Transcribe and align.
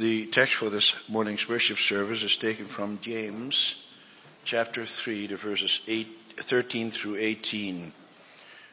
The 0.00 0.24
text 0.24 0.54
for 0.54 0.70
this 0.70 0.94
morning's 1.08 1.46
worship 1.46 1.78
service 1.78 2.22
is 2.22 2.38
taken 2.38 2.64
from 2.64 3.00
James 3.02 3.86
chapter 4.46 4.86
3 4.86 5.26
to 5.26 5.36
verses 5.36 5.82
8, 5.86 6.08
13 6.38 6.90
through 6.90 7.16
18. 7.16 7.92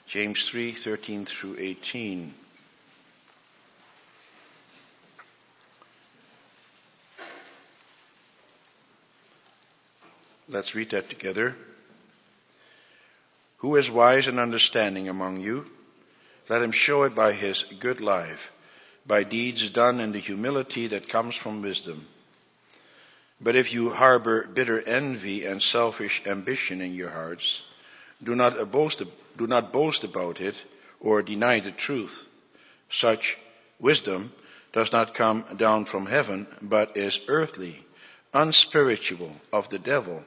James 0.08 0.48
3, 0.48 0.72
13 0.72 1.26
through 1.26 1.58
18. 1.60 2.34
Let's 10.48 10.76
read 10.76 10.92
that 10.92 11.10
together. 11.10 11.58
Who 13.58 13.76
is 13.76 13.92
wise 13.92 14.28
and 14.28 14.40
understanding 14.40 15.10
among 15.10 15.42
you? 15.42 15.66
Let 16.48 16.62
him 16.62 16.72
show 16.72 17.04
it 17.04 17.14
by 17.14 17.34
his 17.34 17.64
good 17.82 18.00
life, 18.00 18.50
by 19.08 19.24
deeds 19.24 19.70
done 19.70 20.02
in 20.02 20.12
the 20.12 20.20
humility 20.20 20.88
that 20.88 21.08
comes 21.08 21.36
from 21.36 21.62
wisdom. 21.62 22.06
But 23.40 23.56
if 23.56 23.74
you 23.74 23.90
harbor 23.90 24.46
bitter 24.46 24.82
envy 24.82 25.46
and 25.46 25.64
selfish 25.64 26.24
ambition 26.26 26.82
in 26.82 26.94
your 26.94 27.10
hearts, 27.10 27.62
do 28.22 28.36
not 28.36 28.72
boast, 28.72 29.02
do 29.38 29.48
not 29.48 29.72
boast 29.72 30.04
about 30.04 30.42
it 30.42 30.62
or 31.00 31.22
deny 31.22 31.60
the 31.60 31.72
truth. 31.72 32.26
Such 32.90 33.38
wisdom 33.80 34.34
does 34.74 34.92
not 34.92 35.14
come 35.14 35.46
down 35.56 35.86
from 35.86 36.08
heaven, 36.08 36.48
but 36.62 36.98
is 36.98 37.20
earthly, 37.28 37.86
unspiritual, 38.34 39.40
of 39.54 39.70
the 39.70 39.80
devil. 39.80 40.24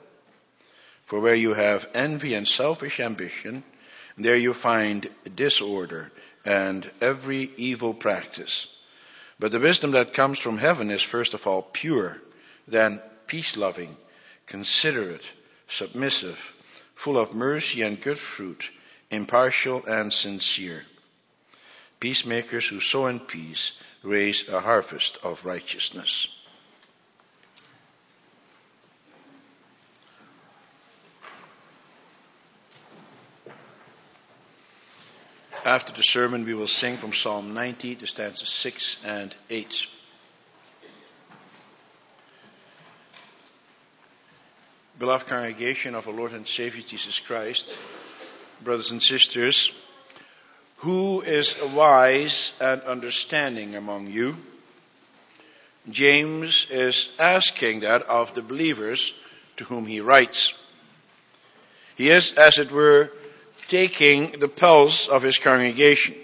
For 1.04 1.20
where 1.20 1.34
you 1.34 1.54
have 1.54 1.88
envy 1.92 2.34
and 2.34 2.46
selfish 2.46 3.00
ambition, 3.00 3.64
there 4.16 4.36
you 4.36 4.54
find 4.54 5.10
disorder 5.34 6.12
and 6.44 6.90
every 7.00 7.50
evil 7.56 7.94
practice. 7.94 8.68
But 9.38 9.52
the 9.52 9.60
wisdom 9.60 9.92
that 9.92 10.14
comes 10.14 10.38
from 10.38 10.58
heaven 10.58 10.90
is 10.90 11.02
first 11.02 11.34
of 11.34 11.46
all 11.46 11.62
pure, 11.62 12.20
then 12.68 13.00
peace 13.26 13.56
loving, 13.56 13.96
considerate, 14.46 15.24
submissive, 15.68 16.38
full 16.94 17.18
of 17.18 17.34
mercy 17.34 17.82
and 17.82 18.00
good 18.00 18.18
fruit, 18.18 18.68
impartial 19.10 19.84
and 19.86 20.12
sincere. 20.12 20.84
Peacemakers 22.00 22.68
who 22.68 22.80
sow 22.80 23.06
in 23.06 23.20
peace 23.20 23.72
raise 24.02 24.48
a 24.48 24.60
harvest 24.60 25.18
of 25.22 25.44
righteousness. 25.44 26.26
After 35.70 35.92
the 35.92 36.02
sermon, 36.02 36.44
we 36.44 36.54
will 36.54 36.66
sing 36.66 36.96
from 36.96 37.12
Psalm 37.12 37.54
90, 37.54 37.94
the 37.94 38.06
stanzas 38.08 38.48
6 38.48 39.04
and 39.04 39.32
8. 39.48 39.86
Beloved 44.98 45.28
congregation 45.28 45.94
of 45.94 46.08
our 46.08 46.12
Lord 46.12 46.32
and 46.32 46.48
Savior 46.48 46.82
Jesus 46.82 47.20
Christ, 47.20 47.78
brothers 48.64 48.90
and 48.90 49.00
sisters, 49.00 49.72
who 50.78 51.20
is 51.20 51.54
wise 51.62 52.52
and 52.60 52.82
understanding 52.82 53.76
among 53.76 54.08
you? 54.08 54.38
James 55.88 56.66
is 56.68 57.12
asking 57.20 57.82
that 57.82 58.02
of 58.02 58.34
the 58.34 58.42
believers 58.42 59.14
to 59.58 59.62
whom 59.62 59.86
he 59.86 60.00
writes. 60.00 60.52
He 61.94 62.10
is, 62.10 62.32
as 62.32 62.58
it 62.58 62.72
were, 62.72 63.12
taking 63.70 64.32
the 64.32 64.48
pulse 64.48 65.08
of 65.08 65.22
his 65.22 65.38
congregation. 65.38 66.16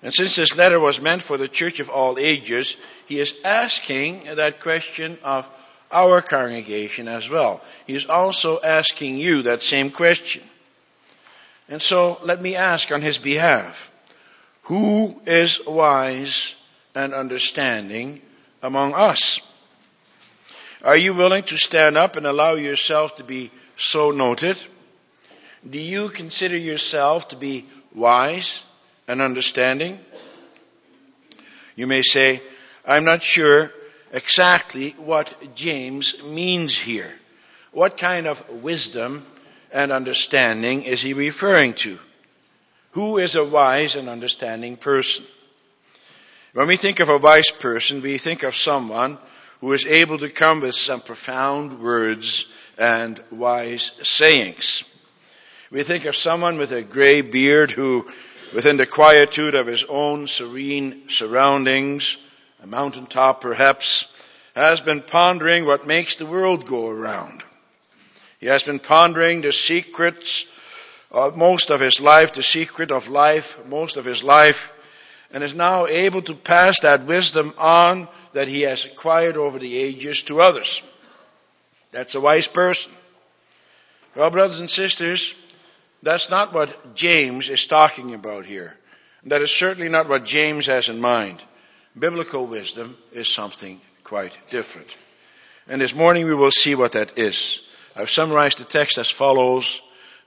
And 0.00 0.14
since 0.14 0.36
this 0.36 0.56
letter 0.56 0.78
was 0.78 1.00
meant 1.00 1.22
for 1.22 1.36
the 1.36 1.48
church 1.48 1.80
of 1.80 1.90
all 1.90 2.18
ages, 2.18 2.76
he 3.06 3.18
is 3.18 3.34
asking 3.44 4.24
that 4.36 4.60
question 4.60 5.18
of 5.24 5.46
our 5.90 6.22
congregation 6.22 7.08
as 7.08 7.28
well. 7.28 7.60
He 7.86 7.96
is 7.96 8.06
also 8.06 8.60
asking 8.60 9.16
you 9.16 9.42
that 9.42 9.62
same 9.62 9.90
question. 9.90 10.44
And 11.68 11.82
so 11.82 12.20
let 12.22 12.40
me 12.40 12.54
ask 12.54 12.92
on 12.92 13.02
his 13.02 13.18
behalf, 13.18 13.90
who 14.62 15.20
is 15.26 15.60
wise 15.66 16.54
and 16.94 17.12
understanding 17.12 18.20
among 18.62 18.94
us? 18.94 19.40
Are 20.84 20.96
you 20.96 21.12
willing 21.12 21.42
to 21.44 21.56
stand 21.56 21.96
up 21.96 22.14
and 22.14 22.24
allow 22.24 22.54
yourself 22.54 23.16
to 23.16 23.24
be 23.24 23.50
so 23.76 24.12
noted? 24.12 24.56
Do 25.70 25.78
you 25.78 26.08
consider 26.08 26.56
yourself 26.56 27.28
to 27.28 27.36
be 27.36 27.66
wise 27.94 28.64
and 29.06 29.20
understanding? 29.20 29.98
You 31.76 31.86
may 31.86 32.02
say, 32.02 32.42
I'm 32.86 33.04
not 33.04 33.22
sure 33.22 33.72
exactly 34.12 34.90
what 34.92 35.54
James 35.54 36.22
means 36.22 36.76
here. 36.76 37.12
What 37.72 37.98
kind 37.98 38.26
of 38.26 38.48
wisdom 38.62 39.26
and 39.70 39.92
understanding 39.92 40.84
is 40.84 41.02
he 41.02 41.12
referring 41.12 41.74
to? 41.74 41.98
Who 42.92 43.18
is 43.18 43.34
a 43.34 43.44
wise 43.44 43.96
and 43.96 44.08
understanding 44.08 44.76
person? 44.76 45.26
When 46.54 46.66
we 46.66 46.76
think 46.76 47.00
of 47.00 47.10
a 47.10 47.18
wise 47.18 47.50
person, 47.50 48.00
we 48.00 48.16
think 48.16 48.42
of 48.42 48.56
someone 48.56 49.18
who 49.60 49.72
is 49.72 49.84
able 49.84 50.18
to 50.18 50.30
come 50.30 50.60
with 50.60 50.74
some 50.74 51.00
profound 51.00 51.80
words 51.80 52.50
and 52.78 53.22
wise 53.30 53.92
sayings. 54.02 54.84
We 55.70 55.82
think 55.82 56.06
of 56.06 56.16
someone 56.16 56.56
with 56.56 56.72
a 56.72 56.82
gray 56.82 57.20
beard 57.20 57.70
who, 57.70 58.10
within 58.54 58.78
the 58.78 58.86
quietude 58.86 59.54
of 59.54 59.66
his 59.66 59.84
own 59.84 60.26
serene 60.26 61.10
surroundings, 61.10 62.16
a 62.62 62.66
mountaintop 62.66 63.42
perhaps, 63.42 64.10
has 64.56 64.80
been 64.80 65.02
pondering 65.02 65.66
what 65.66 65.86
makes 65.86 66.16
the 66.16 66.24
world 66.24 66.64
go 66.64 66.88
around. 66.88 67.44
He 68.40 68.46
has 68.46 68.62
been 68.62 68.78
pondering 68.78 69.42
the 69.42 69.52
secrets 69.52 70.46
of 71.10 71.36
most 71.36 71.68
of 71.68 71.80
his 71.80 72.00
life, 72.00 72.32
the 72.32 72.42
secret 72.42 72.90
of 72.90 73.08
life, 73.08 73.58
most 73.66 73.98
of 73.98 74.06
his 74.06 74.24
life, 74.24 74.72
and 75.34 75.44
is 75.44 75.54
now 75.54 75.86
able 75.86 76.22
to 76.22 76.34
pass 76.34 76.80
that 76.80 77.04
wisdom 77.04 77.52
on 77.58 78.08
that 78.32 78.48
he 78.48 78.62
has 78.62 78.86
acquired 78.86 79.36
over 79.36 79.58
the 79.58 79.76
ages 79.76 80.22
to 80.22 80.40
others. 80.40 80.82
That's 81.92 82.14
a 82.14 82.20
wise 82.22 82.48
person. 82.48 82.92
Well, 84.14 84.30
brothers 84.30 84.60
and 84.60 84.70
sisters, 84.70 85.34
that's 86.02 86.30
not 86.30 86.52
what 86.52 86.94
James 86.94 87.48
is 87.48 87.66
talking 87.66 88.14
about 88.14 88.46
here. 88.46 88.74
That 89.24 89.42
is 89.42 89.50
certainly 89.50 89.88
not 89.88 90.08
what 90.08 90.24
James 90.24 90.66
has 90.66 90.88
in 90.88 91.00
mind. 91.00 91.42
Biblical 91.98 92.46
wisdom 92.46 92.96
is 93.12 93.28
something 93.28 93.80
quite 94.04 94.36
different. 94.50 94.88
And 95.66 95.80
this 95.80 95.94
morning 95.94 96.26
we 96.26 96.34
will 96.34 96.50
see 96.50 96.74
what 96.74 96.92
that 96.92 97.18
is. 97.18 97.60
I've 97.96 98.10
summarized 98.10 98.58
the 98.58 98.64
text 98.64 98.96
as 98.96 99.10
follows. 99.10 99.82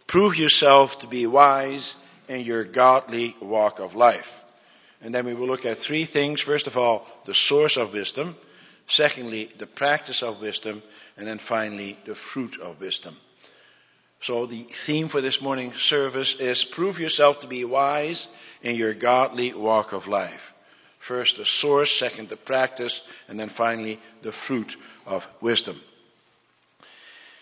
Prove 0.08 0.36
yourself 0.36 1.00
to 1.00 1.08
be 1.08 1.26
wise 1.26 1.96
in 2.28 2.42
your 2.42 2.64
godly 2.66 3.36
walk 3.42 3.80
of 3.80 3.96
life. 3.96 4.42
And 5.02 5.16
then 5.16 5.26
we 5.26 5.34
will 5.34 5.48
look 5.48 5.66
at 5.66 5.78
three 5.78 6.06
things. 6.06 6.42
First 6.42 6.68
of 6.68 6.78
all, 6.78 7.08
the 7.26 7.34
source 7.34 7.78
of 7.78 7.94
wisdom. 7.94 8.36
Secondly, 8.88 9.50
the 9.58 9.66
practice 9.66 10.22
of 10.22 10.42
wisdom. 10.42 10.84
And 11.18 11.26
then 11.26 11.38
finally, 11.38 11.98
the 12.06 12.14
fruit 12.14 12.60
of 12.60 12.80
wisdom. 12.80 13.16
So 14.22 14.46
the 14.46 14.62
theme 14.62 15.08
for 15.08 15.20
this 15.20 15.42
morning's 15.42 15.82
service 15.82 16.36
is 16.36 16.64
prove 16.64 17.00
yourself 17.00 17.40
to 17.40 17.48
be 17.48 17.66
wise 17.66 18.28
in 18.62 18.76
your 18.76 18.94
godly 18.94 19.52
walk 19.54 19.94
of 19.94 20.08
life. 20.08 20.54
First 21.00 21.38
the 21.38 21.46
source, 21.46 21.92
second 21.92 22.30
the 22.30 22.38
practice, 22.38 23.02
and 23.28 23.40
then 23.40 23.50
finally 23.50 24.00
the 24.22 24.32
fruit 24.32 24.78
of 25.08 25.28
wisdom. 25.42 25.82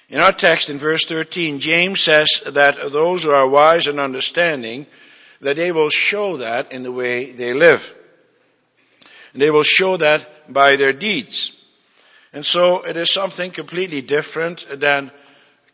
In 0.08 0.20
our 0.20 0.32
text 0.32 0.70
in 0.70 0.78
verse 0.78 1.06
13, 1.06 1.60
James 1.60 2.00
says 2.00 2.42
that 2.46 2.78
those 2.92 3.24
who 3.24 3.32
are 3.32 3.48
wise 3.48 3.88
and 3.88 4.00
understanding, 4.00 4.88
that 5.42 5.58
they 5.58 5.74
will 5.74 5.90
show 5.90 6.38
that 6.38 6.72
in 6.72 6.84
the 6.84 6.92
way 6.94 7.34
they 7.34 7.54
live. 7.54 7.94
And 9.34 9.42
they 9.42 9.52
will 9.52 9.64
show 9.64 9.98
that 9.98 10.52
by 10.52 10.78
their 10.78 10.94
deeds. 10.94 11.52
And 12.32 12.46
so 12.46 12.84
it 12.84 12.96
is 12.96 13.14
something 13.14 13.52
completely 13.52 14.02
different 14.02 14.66
than 14.80 15.12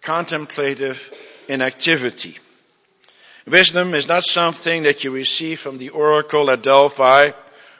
contemplative 0.06 1.12
inactivity. 1.48 2.38
Wisdom 3.48 3.94
is 3.94 4.08
not 4.08 4.24
something 4.24 4.84
that 4.84 5.04
you 5.04 5.12
receive 5.12 5.60
from 5.60 5.78
the 5.78 5.90
oracle 5.90 6.50
at 6.50 6.62
Delphi, 6.62 7.32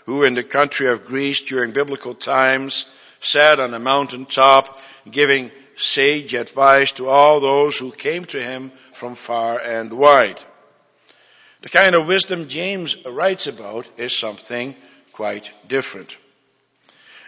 who 0.06 0.24
in 0.24 0.36
the 0.36 0.44
country 0.44 0.90
of 0.90 1.06
Greece 1.06 1.40
during 1.40 1.72
biblical 1.72 2.14
times 2.14 2.86
sat 3.22 3.60
on 3.60 3.74
a 3.74 3.80
mountaintop 3.80 4.80
giving 5.10 5.52
sage 5.76 6.34
advice 6.34 6.92
to 6.94 7.08
all 7.08 7.40
those 7.40 7.78
who 7.78 7.92
came 7.92 8.26
to 8.26 8.42
him 8.42 8.72
from 8.94 9.16
far 9.16 9.60
and 9.60 9.94
wide. 9.94 10.40
The 11.62 11.70
kind 11.70 11.96
of 11.96 12.08
wisdom 12.08 12.48
James 12.48 12.96
writes 13.06 13.48
about 13.48 13.88
is 13.98 14.14
something 14.14 14.76
quite 15.14 15.52
different. 15.68 16.16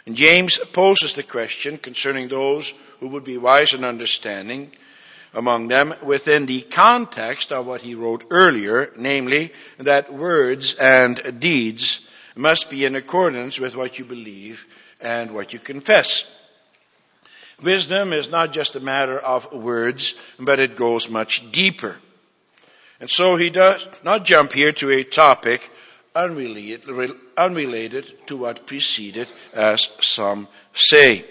And 0.06 0.16
James 0.16 0.60
poses 0.72 1.14
the 1.14 1.24
question 1.24 1.78
concerning 1.78 2.28
those 2.28 2.74
who 3.00 3.10
would 3.10 3.24
be 3.24 3.38
wise 3.38 3.74
and 3.74 3.84
understanding 3.84 4.72
among 5.34 5.68
them 5.68 5.94
within 6.02 6.46
the 6.46 6.62
context 6.62 7.52
of 7.52 7.66
what 7.66 7.82
he 7.82 7.96
wrote 7.96 8.26
earlier, 8.30 8.92
namely 8.96 9.52
that 9.78 10.14
words 10.14 10.76
and 10.76 11.40
deeds 11.40 12.08
must 12.36 12.70
be 12.70 12.86
in 12.86 12.96
accordance 12.96 13.60
with 13.60 13.76
what 13.76 14.00
you 14.00 14.06
believe 14.06 14.66
and 15.02 15.32
what 15.32 15.54
you 15.54 15.60
confess. 15.60 16.32
Wisdom 17.62 18.14
is 18.14 18.30
not 18.30 18.54
just 18.54 18.76
a 18.76 18.80
matter 18.80 19.18
of 19.18 19.52
words, 19.52 20.14
but 20.40 20.60
it 20.60 20.76
goes 20.76 21.10
much 21.10 21.52
deeper. 21.52 21.98
And 23.00 23.10
so 23.10 23.36
he 23.36 23.50
does 23.50 23.88
not 24.04 24.26
jump 24.26 24.54
here 24.54 24.72
to 24.74 24.92
a 24.92 25.04
topic 25.04 25.70
unrelated, 26.16 27.16
unrelated 27.38 28.28
to 28.28 28.38
what 28.38 28.66
preceded, 28.66 29.32
as 29.54 29.90
some 30.02 30.48
say. 30.74 31.26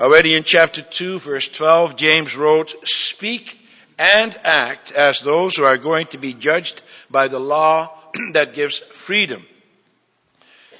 Already 0.00 0.36
in 0.36 0.44
chapter 0.44 0.80
2, 0.80 1.18
verse 1.18 1.48
12, 1.48 1.96
James 1.96 2.36
wrote, 2.36 2.72
Speak 2.86 3.58
and 3.98 4.38
act 4.44 4.92
as 4.92 5.20
those 5.20 5.56
who 5.56 5.64
are 5.64 5.76
going 5.76 6.06
to 6.08 6.18
be 6.18 6.34
judged 6.34 6.82
by 7.10 7.26
the 7.26 7.40
law 7.40 7.90
that 8.34 8.54
gives 8.54 8.78
freedom. 8.78 9.44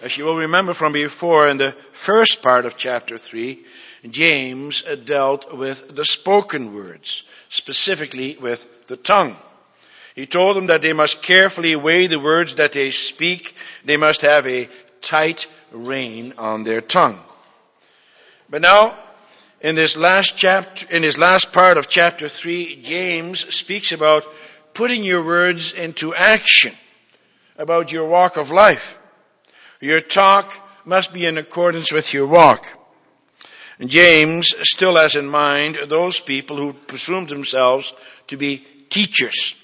As 0.02 0.16
you 0.16 0.24
will 0.24 0.36
remember 0.36 0.72
from 0.72 0.92
before, 0.92 1.48
in 1.48 1.58
the 1.58 1.72
first 1.90 2.42
part 2.42 2.64
of 2.64 2.76
chapter 2.76 3.18
3, 3.18 3.58
James 4.08 4.82
dealt 5.04 5.52
with 5.52 5.96
the 5.96 6.04
spoken 6.04 6.72
words, 6.72 7.24
specifically 7.48 8.36
with 8.40 8.86
the 8.86 8.96
tongue. 8.96 9.36
He 10.14 10.26
told 10.26 10.56
them 10.56 10.66
that 10.66 10.80
they 10.80 10.92
must 10.92 11.22
carefully 11.22 11.74
weigh 11.74 12.06
the 12.06 12.20
words 12.20 12.54
that 12.54 12.72
they 12.72 12.92
speak. 12.92 13.56
They 13.84 13.96
must 13.96 14.20
have 14.20 14.46
a 14.46 14.68
tight 15.00 15.48
rein 15.72 16.34
on 16.38 16.62
their 16.62 16.80
tongue. 16.80 17.18
But 18.48 18.62
now, 18.62 18.96
in 19.60 19.74
this 19.74 19.96
last 19.96 20.36
chapter, 20.36 20.86
in 20.94 21.02
his 21.02 21.18
last 21.18 21.52
part 21.52 21.78
of 21.78 21.88
chapter 21.88 22.28
3, 22.28 22.76
James 22.82 23.54
speaks 23.54 23.92
about 23.92 24.24
putting 24.72 25.02
your 25.02 25.24
words 25.24 25.72
into 25.72 26.14
action, 26.14 26.72
about 27.56 27.90
your 27.90 28.06
walk 28.06 28.36
of 28.36 28.50
life. 28.50 28.98
Your 29.80 30.00
talk 30.00 30.52
must 30.84 31.12
be 31.12 31.26
in 31.26 31.38
accordance 31.38 31.90
with 31.90 32.12
your 32.14 32.26
walk. 32.26 32.66
And 33.80 33.90
James 33.90 34.54
still 34.62 34.96
has 34.96 35.16
in 35.16 35.26
mind 35.26 35.78
those 35.86 36.20
people 36.20 36.56
who 36.56 36.72
presume 36.72 37.26
themselves 37.26 37.92
to 38.28 38.36
be 38.36 38.64
teachers. 38.90 39.54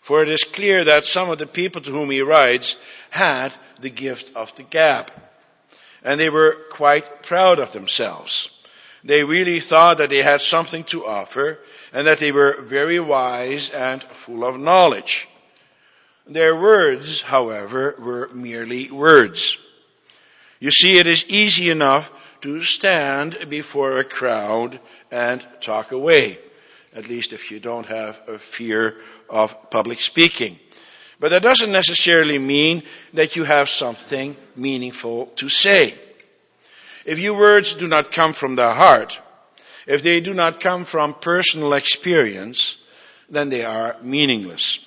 For 0.00 0.22
it 0.22 0.28
is 0.28 0.44
clear 0.44 0.84
that 0.84 1.06
some 1.06 1.30
of 1.30 1.38
the 1.38 1.46
people 1.46 1.80
to 1.82 1.90
whom 1.90 2.10
he 2.10 2.20
writes 2.20 2.76
had 3.08 3.54
the 3.80 3.90
gift 3.90 4.36
of 4.36 4.54
the 4.56 4.62
gab. 4.62 5.10
And 6.02 6.20
they 6.20 6.28
were 6.28 6.56
quite 6.70 7.22
proud 7.22 7.58
of 7.58 7.72
themselves. 7.72 8.50
They 9.04 9.22
really 9.22 9.60
thought 9.60 9.98
that 9.98 10.08
they 10.08 10.22
had 10.22 10.40
something 10.40 10.84
to 10.84 11.06
offer 11.06 11.58
and 11.92 12.06
that 12.06 12.18
they 12.18 12.32
were 12.32 12.62
very 12.62 12.98
wise 12.98 13.70
and 13.70 14.02
full 14.02 14.44
of 14.44 14.58
knowledge. 14.58 15.28
Their 16.26 16.56
words, 16.56 17.20
however, 17.20 17.96
were 17.98 18.30
merely 18.32 18.90
words. 18.90 19.58
You 20.58 20.70
see, 20.70 20.98
it 20.98 21.06
is 21.06 21.26
easy 21.28 21.68
enough 21.68 22.10
to 22.40 22.62
stand 22.62 23.50
before 23.50 23.98
a 23.98 24.04
crowd 24.04 24.80
and 25.10 25.46
talk 25.60 25.92
away, 25.92 26.38
at 26.94 27.06
least 27.06 27.34
if 27.34 27.50
you 27.50 27.60
don't 27.60 27.86
have 27.86 28.20
a 28.26 28.38
fear 28.38 28.96
of 29.28 29.70
public 29.70 30.00
speaking. 30.00 30.58
But 31.20 31.30
that 31.30 31.42
doesn't 31.42 31.72
necessarily 31.72 32.38
mean 32.38 32.82
that 33.12 33.36
you 33.36 33.44
have 33.44 33.68
something 33.68 34.34
meaningful 34.56 35.26
to 35.36 35.50
say. 35.50 35.94
If 37.04 37.18
your 37.18 37.38
words 37.38 37.74
do 37.74 37.86
not 37.86 38.12
come 38.12 38.32
from 38.32 38.56
the 38.56 38.72
heart, 38.72 39.18
if 39.86 40.02
they 40.02 40.20
do 40.20 40.34
not 40.34 40.60
come 40.60 40.84
from 40.84 41.14
personal 41.14 41.74
experience, 41.74 42.78
then 43.28 43.50
they 43.50 43.64
are 43.64 43.96
meaningless 44.02 44.80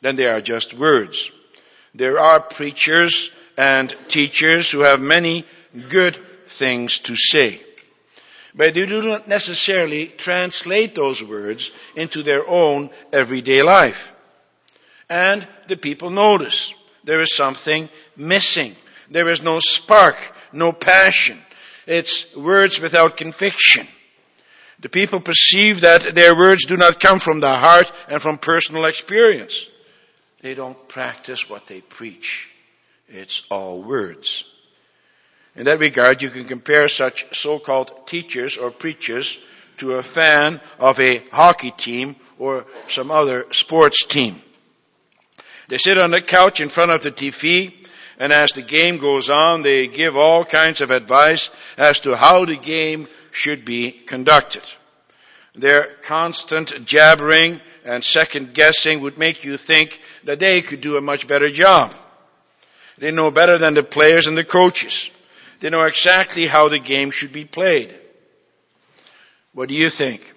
then 0.00 0.16
they 0.16 0.26
are 0.26 0.40
just 0.40 0.74
words. 0.74 1.30
There 1.94 2.18
are 2.18 2.40
preachers 2.40 3.32
and 3.56 3.94
teachers 4.08 4.70
who 4.70 4.80
have 4.80 5.00
many 5.00 5.44
good 5.88 6.16
things 6.48 7.00
to 7.00 7.16
say. 7.16 7.62
But 8.54 8.74
they 8.74 8.86
do 8.86 9.02
not 9.02 9.28
necessarily 9.28 10.06
translate 10.06 10.94
those 10.94 11.22
words 11.22 11.70
into 11.94 12.22
their 12.22 12.48
own 12.48 12.90
everyday 13.12 13.62
life. 13.62 14.12
And 15.08 15.46
the 15.68 15.76
people 15.76 16.10
notice 16.10 16.74
there 17.04 17.20
is 17.20 17.34
something 17.34 17.88
missing. 18.16 18.74
There 19.10 19.28
is 19.28 19.42
no 19.42 19.60
spark, 19.60 20.16
no 20.52 20.72
passion. 20.72 21.38
It's 21.86 22.34
words 22.36 22.80
without 22.80 23.16
conviction. 23.16 23.86
The 24.80 24.88
people 24.88 25.20
perceive 25.20 25.82
that 25.82 26.14
their 26.14 26.34
words 26.34 26.64
do 26.64 26.76
not 26.76 27.00
come 27.00 27.18
from 27.18 27.40
the 27.40 27.54
heart 27.54 27.92
and 28.08 28.20
from 28.20 28.38
personal 28.38 28.86
experience. 28.86 29.68
They 30.40 30.54
don't 30.54 30.88
practice 30.88 31.50
what 31.50 31.66
they 31.66 31.82
preach. 31.82 32.48
It's 33.08 33.42
all 33.50 33.82
words. 33.82 34.44
In 35.54 35.64
that 35.64 35.80
regard, 35.80 36.22
you 36.22 36.30
can 36.30 36.44
compare 36.44 36.88
such 36.88 37.36
so-called 37.36 38.06
teachers 38.06 38.56
or 38.56 38.70
preachers 38.70 39.38
to 39.78 39.94
a 39.94 40.02
fan 40.02 40.60
of 40.78 40.98
a 41.00 41.18
hockey 41.32 41.72
team 41.72 42.16
or 42.38 42.64
some 42.88 43.10
other 43.10 43.46
sports 43.52 44.06
team. 44.06 44.40
They 45.68 45.78
sit 45.78 45.98
on 45.98 46.10
the 46.10 46.20
couch 46.20 46.60
in 46.60 46.68
front 46.68 46.90
of 46.90 47.02
the 47.02 47.12
TV 47.12 47.79
and 48.20 48.34
as 48.34 48.52
the 48.52 48.62
game 48.62 48.98
goes 48.98 49.30
on, 49.30 49.62
they 49.62 49.88
give 49.88 50.14
all 50.14 50.44
kinds 50.44 50.82
of 50.82 50.90
advice 50.90 51.50
as 51.78 52.00
to 52.00 52.14
how 52.14 52.44
the 52.44 52.56
game 52.56 53.08
should 53.30 53.64
be 53.64 53.90
conducted. 53.92 54.62
Their 55.54 55.84
constant 56.02 56.84
jabbering 56.84 57.62
and 57.82 58.04
second 58.04 58.52
guessing 58.52 59.00
would 59.00 59.16
make 59.16 59.42
you 59.42 59.56
think 59.56 59.98
that 60.24 60.38
they 60.38 60.60
could 60.60 60.82
do 60.82 60.98
a 60.98 61.00
much 61.00 61.26
better 61.26 61.50
job. 61.50 61.94
They 62.98 63.10
know 63.10 63.30
better 63.30 63.56
than 63.56 63.72
the 63.72 63.82
players 63.82 64.26
and 64.26 64.36
the 64.36 64.44
coaches. 64.44 65.10
They 65.60 65.70
know 65.70 65.82
exactly 65.84 66.46
how 66.46 66.68
the 66.68 66.78
game 66.78 67.10
should 67.10 67.32
be 67.32 67.46
played. 67.46 67.94
What 69.54 69.70
do 69.70 69.74
you 69.74 69.88
think? 69.88 70.34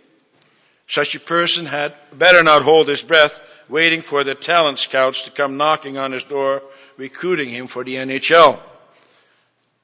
Such 0.88 1.16
a 1.16 1.20
person 1.20 1.66
had 1.66 1.94
better 2.14 2.44
not 2.44 2.62
hold 2.62 2.88
his 2.88 3.02
breath 3.02 3.42
waiting 3.70 4.02
for 4.02 4.24
the 4.24 4.36
talent 4.36 4.80
scouts 4.80 5.24
to 5.24 5.32
come 5.32 5.58
knocking 5.58 5.98
on 5.98 6.12
his 6.12 6.24
door, 6.24 6.62
recruiting 6.98 7.50
him 7.50 7.68
for 7.68 7.84
the 7.84 7.96
NHL. 7.96 8.60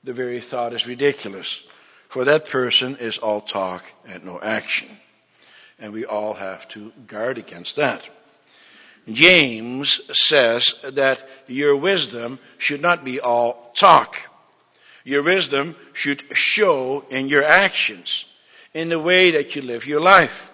The 0.04 0.14
very 0.14 0.40
thought 0.40 0.74
is 0.74 0.88
ridiculous. 0.88 1.62
For 2.10 2.26
that 2.26 2.50
person 2.50 2.98
is 2.98 3.18
all 3.18 3.42
talk 3.42 3.86
and 4.08 4.26
no 4.26 4.40
action. 4.42 4.90
And 5.80 5.94
we 5.94 6.06
all 6.06 6.34
have 6.34 6.68
to 6.70 6.92
guard 7.08 7.38
against 7.38 7.76
that. 7.76 8.08
James 9.08 10.02
says 10.18 10.76
that 10.84 11.28
your 11.48 11.76
wisdom 11.76 12.40
should 12.58 12.82
not 12.82 13.06
be 13.06 13.20
all 13.20 13.72
talk. 13.76 14.18
Your 15.04 15.24
wisdom 15.24 15.76
should 15.94 16.22
show 16.36 17.06
in 17.10 17.28
your 17.28 17.44
actions, 17.44 18.26
in 18.74 18.90
the 18.90 19.00
way 19.00 19.32
that 19.32 19.56
you 19.56 19.62
live 19.62 19.88
your 19.88 20.02
life. 20.02 20.50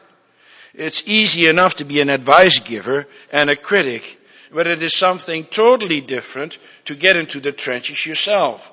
It's 0.77 1.03
easy 1.05 1.47
enough 1.47 1.75
to 1.75 1.85
be 1.85 2.01
an 2.01 2.09
advice 2.09 2.59
giver 2.59 3.07
and 3.31 3.49
a 3.49 3.55
critic, 3.55 4.19
but 4.51 4.67
it 4.67 4.81
is 4.81 4.95
something 4.95 5.45
totally 5.45 6.01
different 6.01 6.57
to 6.85 6.95
get 6.95 7.17
into 7.17 7.39
the 7.39 7.51
trenches 7.51 8.05
yourself. 8.05 8.71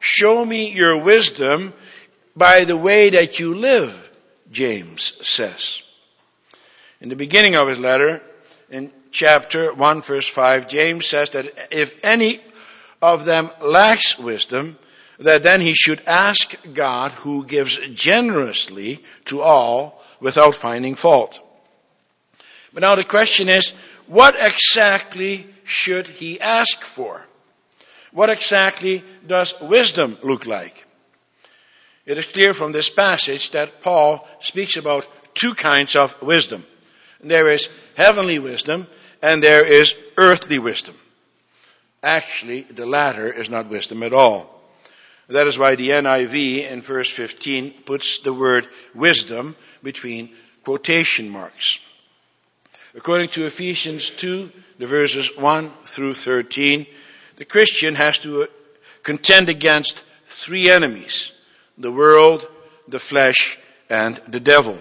Show 0.00 0.44
me 0.44 0.70
your 0.70 1.02
wisdom 1.02 1.72
by 2.36 2.64
the 2.64 2.76
way 2.76 3.10
that 3.10 3.38
you 3.38 3.54
live, 3.54 4.10
James 4.50 5.18
says. 5.26 5.82
In 7.00 7.08
the 7.08 7.16
beginning 7.16 7.56
of 7.56 7.68
his 7.68 7.80
letter, 7.80 8.22
in 8.70 8.92
chapter 9.10 9.72
1 9.72 10.02
verse 10.02 10.28
5, 10.28 10.68
James 10.68 11.06
says 11.06 11.30
that 11.30 11.68
if 11.72 11.96
any 12.04 12.40
of 13.02 13.24
them 13.24 13.50
lacks 13.60 14.18
wisdom, 14.18 14.78
that 15.18 15.42
then 15.42 15.60
he 15.60 15.74
should 15.74 16.02
ask 16.06 16.54
God 16.72 17.12
who 17.12 17.44
gives 17.44 17.76
generously 17.92 19.02
to 19.26 19.40
all 19.40 20.02
without 20.20 20.54
finding 20.54 20.94
fault. 20.94 21.40
But 22.72 22.80
now 22.80 22.94
the 22.96 23.04
question 23.04 23.48
is, 23.48 23.72
what 24.06 24.34
exactly 24.38 25.46
should 25.64 26.06
he 26.06 26.40
ask 26.40 26.82
for? 26.82 27.24
What 28.12 28.30
exactly 28.30 29.02
does 29.26 29.54
wisdom 29.60 30.18
look 30.22 30.46
like? 30.46 30.86
It 32.06 32.18
is 32.18 32.26
clear 32.26 32.52
from 32.52 32.72
this 32.72 32.90
passage 32.90 33.50
that 33.52 33.80
Paul 33.80 34.26
speaks 34.40 34.76
about 34.76 35.08
two 35.34 35.54
kinds 35.54 35.96
of 35.96 36.20
wisdom. 36.22 36.64
There 37.20 37.48
is 37.48 37.68
heavenly 37.96 38.38
wisdom 38.38 38.86
and 39.22 39.42
there 39.42 39.64
is 39.64 39.94
earthly 40.18 40.58
wisdom. 40.58 40.94
Actually, 42.02 42.62
the 42.62 42.84
latter 42.84 43.32
is 43.32 43.48
not 43.48 43.70
wisdom 43.70 44.02
at 44.02 44.12
all. 44.12 44.53
That 45.28 45.46
is 45.46 45.58
why 45.58 45.74
the 45.74 45.90
NIV 45.90 46.70
in 46.70 46.82
verse 46.82 47.08
15 47.08 47.82
puts 47.84 48.18
the 48.18 48.32
word 48.32 48.68
wisdom 48.94 49.56
between 49.82 50.34
quotation 50.64 51.30
marks. 51.30 51.78
According 52.94 53.28
to 53.30 53.46
Ephesians 53.46 54.10
2, 54.10 54.50
the 54.78 54.86
verses 54.86 55.36
1 55.36 55.70
through 55.86 56.14
13, 56.14 56.86
the 57.36 57.44
Christian 57.44 57.94
has 57.94 58.18
to 58.20 58.48
contend 59.02 59.48
against 59.48 60.02
three 60.28 60.70
enemies. 60.70 61.32
The 61.78 61.90
world, 61.90 62.46
the 62.86 63.00
flesh, 63.00 63.58
and 63.88 64.20
the 64.28 64.40
devil. 64.40 64.78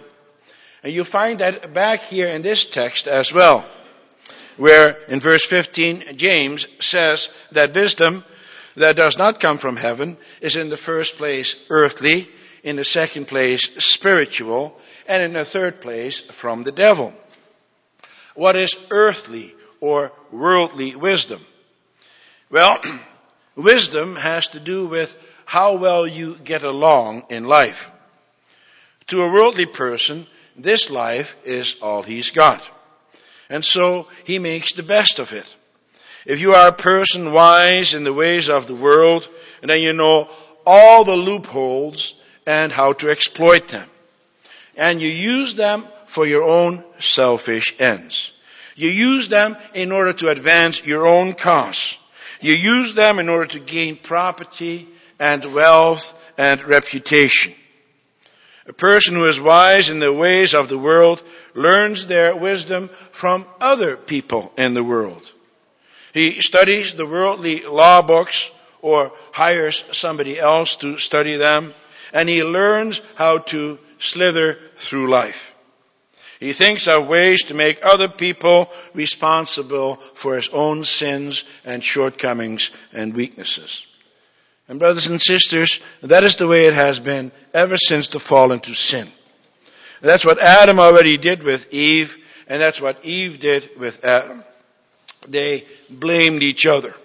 And 0.83 0.93
you 0.93 1.03
find 1.05 1.39
that 1.39 1.73
back 1.73 2.01
here 2.01 2.27
in 2.27 2.41
this 2.41 2.65
text 2.65 3.07
as 3.07 3.33
well. 3.33 3.65
where 4.57 4.97
in 5.07 5.19
verse 5.19 5.45
15, 5.45 6.17
James 6.17 6.67
says 6.79 7.29
that 7.53 7.73
wisdom 7.73 8.23
that 8.75 8.95
does 8.95 9.17
not 9.17 9.39
come 9.39 9.57
from 9.57 9.75
heaven 9.75 10.17
is 10.41 10.55
in 10.55 10.69
the 10.69 10.77
first 10.77 11.17
place 11.17 11.55
earthly, 11.69 12.27
in 12.63 12.75
the 12.75 12.85
second 12.85 13.25
place 13.27 13.61
spiritual, 13.83 14.79
and 15.07 15.21
in 15.21 15.33
the 15.33 15.45
third 15.45 15.81
place 15.81 16.19
from 16.19 16.63
the 16.63 16.71
devil. 16.71 17.13
What 18.35 18.55
is 18.55 18.75
earthly 18.89 19.53
or 19.79 20.11
worldly 20.31 20.95
wisdom? 20.95 21.45
Well, 22.49 22.81
wisdom 23.55 24.15
has 24.15 24.47
to 24.49 24.59
do 24.59 24.87
with 24.87 25.15
how 25.45 25.75
well 25.75 26.07
you 26.07 26.35
get 26.35 26.63
along 26.63 27.25
in 27.29 27.45
life. 27.45 27.91
To 29.07 29.21
a 29.23 29.31
worldly 29.31 29.65
person, 29.65 30.25
this 30.55 30.89
life 30.89 31.35
is 31.43 31.75
all 31.81 32.03
he's 32.03 32.31
got. 32.31 32.67
And 33.49 33.63
so 33.63 34.07
he 34.23 34.39
makes 34.39 34.73
the 34.73 34.83
best 34.83 35.19
of 35.19 35.33
it. 35.33 35.55
If 36.25 36.39
you 36.39 36.53
are 36.53 36.69
a 36.69 36.73
person 36.73 37.33
wise 37.33 37.93
in 37.93 38.03
the 38.03 38.13
ways 38.13 38.49
of 38.49 38.67
the 38.67 38.75
world, 38.75 39.27
and 39.61 39.69
then 39.69 39.81
you 39.81 39.93
know 39.93 40.29
all 40.65 41.03
the 41.03 41.15
loopholes 41.15 42.15
and 42.45 42.71
how 42.71 42.93
to 42.93 43.09
exploit 43.09 43.67
them. 43.67 43.89
And 44.75 45.01
you 45.01 45.09
use 45.09 45.55
them 45.55 45.85
for 46.07 46.25
your 46.25 46.43
own 46.43 46.83
selfish 46.99 47.75
ends. 47.79 48.31
You 48.75 48.89
use 48.89 49.29
them 49.29 49.57
in 49.73 49.91
order 49.91 50.13
to 50.13 50.29
advance 50.29 50.85
your 50.85 51.05
own 51.05 51.33
cause. 51.33 51.97
You 52.41 52.53
use 52.53 52.93
them 52.93 53.19
in 53.19 53.29
order 53.29 53.47
to 53.47 53.59
gain 53.59 53.97
property 53.97 54.87
and 55.19 55.53
wealth 55.53 56.13
and 56.37 56.63
reputation. 56.63 57.53
A 58.65 58.73
person 58.73 59.15
who 59.15 59.25
is 59.25 59.41
wise 59.41 59.89
in 59.89 59.99
the 59.99 60.13
ways 60.13 60.53
of 60.53 60.69
the 60.69 60.77
world 60.77 61.21
learns 61.53 62.07
their 62.07 62.35
wisdom 62.35 62.89
from 63.11 63.45
other 63.59 63.97
people 63.97 64.53
in 64.57 64.73
the 64.73 64.83
world. 64.83 65.32
He 66.13 66.41
studies 66.41 66.93
the 66.93 67.05
worldly 67.05 67.61
law 67.61 68.01
books 68.01 68.51
or 68.81 69.11
hires 69.31 69.83
somebody 69.91 70.39
else 70.39 70.77
to 70.77 70.97
study 70.97 71.35
them 71.35 71.73
and 72.13 72.29
he 72.29 72.43
learns 72.43 73.01
how 73.15 73.39
to 73.39 73.79
slither 73.97 74.59
through 74.77 75.09
life. 75.09 75.53
He 76.39 76.53
thinks 76.53 76.87
of 76.87 77.07
ways 77.07 77.45
to 77.45 77.53
make 77.53 77.85
other 77.85 78.07
people 78.07 78.69
responsible 78.93 79.95
for 79.95 80.35
his 80.35 80.49
own 80.49 80.83
sins 80.83 81.45
and 81.65 81.83
shortcomings 81.83 82.69
and 82.91 83.13
weaknesses. 83.13 83.85
And 84.67 84.79
brothers 84.79 85.07
and 85.07 85.21
sisters, 85.21 85.81
that 86.01 86.23
is 86.23 86.35
the 86.35 86.47
way 86.47 86.65
it 86.65 86.73
has 86.73 86.99
been 86.99 87.31
ever 87.53 87.77
since 87.77 88.09
the 88.09 88.19
fall 88.19 88.51
into 88.51 88.75
sin. 88.75 89.09
That's 90.01 90.25
what 90.25 90.41
Adam 90.41 90.79
already 90.79 91.17
did 91.17 91.43
with 91.43 91.73
Eve, 91.73 92.17
and 92.47 92.61
that's 92.61 92.81
what 92.81 93.03
Eve 93.05 93.39
did 93.39 93.69
with 93.77 94.03
Adam. 94.03 94.43
They 95.27 95.65
blamed 95.89 96.43
each 96.43 96.65
other. 96.65 96.95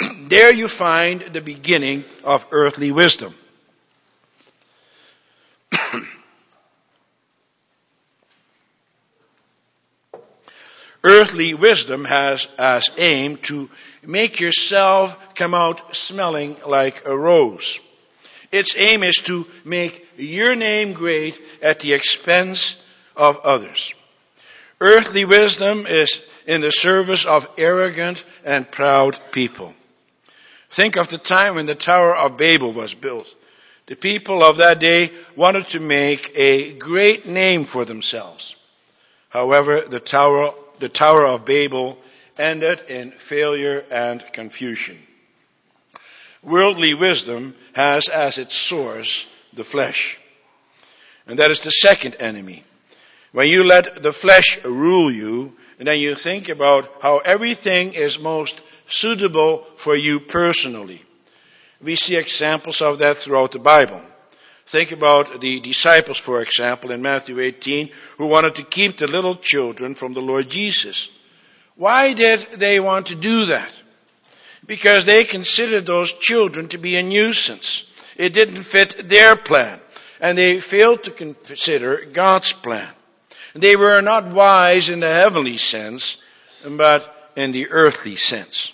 there 0.28 0.52
you 0.52 0.68
find 0.68 1.20
the 1.20 1.40
beginning 1.40 2.04
of 2.24 2.46
earthly 2.50 2.92
wisdom. 2.92 3.34
earthly 11.04 11.54
wisdom 11.54 12.04
has 12.04 12.46
as 12.58 12.90
aim 12.98 13.36
to 13.38 13.70
make 14.02 14.40
yourself 14.40 15.34
come 15.34 15.54
out 15.54 15.96
smelling 15.96 16.56
like 16.66 17.06
a 17.06 17.16
rose. 17.16 17.80
Its 18.52 18.76
aim 18.76 19.02
is 19.02 19.14
to 19.16 19.46
make 19.64 20.06
your 20.16 20.56
name 20.56 20.92
great 20.92 21.40
at 21.62 21.80
the 21.80 21.92
expense 21.92 22.76
of 23.16 23.38
others. 23.38 23.94
Earthly 24.80 25.24
wisdom 25.24 25.86
is 25.86 26.20
in 26.46 26.60
the 26.60 26.72
service 26.72 27.26
of 27.26 27.48
arrogant 27.58 28.24
and 28.44 28.70
proud 28.70 29.18
people. 29.32 29.74
Think 30.70 30.96
of 30.96 31.08
the 31.08 31.18
time 31.18 31.56
when 31.56 31.66
the 31.66 31.74
Tower 31.74 32.16
of 32.16 32.36
Babel 32.36 32.72
was 32.72 32.94
built. 32.94 33.34
The 33.86 33.96
people 33.96 34.44
of 34.44 34.58
that 34.58 34.78
day 34.78 35.10
wanted 35.34 35.68
to 35.68 35.80
make 35.80 36.30
a 36.36 36.72
great 36.74 37.26
name 37.26 37.64
for 37.64 37.84
themselves. 37.84 38.54
However, 39.30 39.80
the 39.80 40.00
Tower, 40.00 40.54
the 40.78 40.88
Tower 40.88 41.26
of 41.26 41.44
Babel 41.44 41.98
ended 42.38 42.82
in 42.88 43.10
failure 43.10 43.84
and 43.90 44.24
confusion. 44.32 44.98
Worldly 46.42 46.94
wisdom 46.94 47.54
has 47.74 48.08
as 48.08 48.38
its 48.38 48.54
source 48.54 49.26
the 49.52 49.64
flesh. 49.64 50.18
And 51.26 51.38
that 51.38 51.50
is 51.50 51.60
the 51.60 51.70
second 51.70 52.16
enemy. 52.20 52.64
When 53.32 53.48
you 53.48 53.64
let 53.64 54.02
the 54.02 54.12
flesh 54.12 54.62
rule 54.64 55.10
you, 55.10 55.56
then 55.78 55.98
you 55.98 56.14
think 56.14 56.48
about 56.48 56.92
how 57.00 57.18
everything 57.18 57.94
is 57.94 58.18
most 58.18 58.60
suitable 58.86 59.64
for 59.76 59.94
you 59.94 60.20
personally. 60.20 61.02
We 61.80 61.96
see 61.96 62.16
examples 62.16 62.82
of 62.82 62.98
that 62.98 63.16
throughout 63.16 63.52
the 63.52 63.58
Bible. 63.58 64.02
Think 64.66 64.92
about 64.92 65.40
the 65.40 65.60
disciples, 65.60 66.18
for 66.18 66.42
example, 66.42 66.90
in 66.90 67.02
Matthew 67.02 67.40
18, 67.40 67.90
who 68.18 68.26
wanted 68.26 68.56
to 68.56 68.62
keep 68.62 68.98
the 68.98 69.06
little 69.06 69.34
children 69.34 69.94
from 69.94 70.12
the 70.12 70.20
Lord 70.20 70.48
Jesus. 70.48 71.10
Why 71.76 72.12
did 72.12 72.46
they 72.56 72.78
want 72.78 73.06
to 73.06 73.14
do 73.14 73.46
that? 73.46 73.72
Because 74.66 75.04
they 75.04 75.24
considered 75.24 75.86
those 75.86 76.12
children 76.12 76.68
to 76.68 76.78
be 76.78 76.96
a 76.96 77.02
nuisance. 77.02 77.84
It 78.16 78.34
didn't 78.34 78.62
fit 78.62 79.08
their 79.08 79.34
plan. 79.34 79.80
And 80.20 80.36
they 80.36 80.60
failed 80.60 81.04
to 81.04 81.10
consider 81.10 82.04
God's 82.04 82.52
plan. 82.52 82.92
They 83.54 83.76
were 83.76 84.00
not 84.00 84.28
wise 84.28 84.88
in 84.88 85.00
the 85.00 85.08
heavenly 85.08 85.58
sense, 85.58 86.16
but 86.68 87.32
in 87.36 87.52
the 87.52 87.68
earthly 87.70 88.16
sense. 88.16 88.72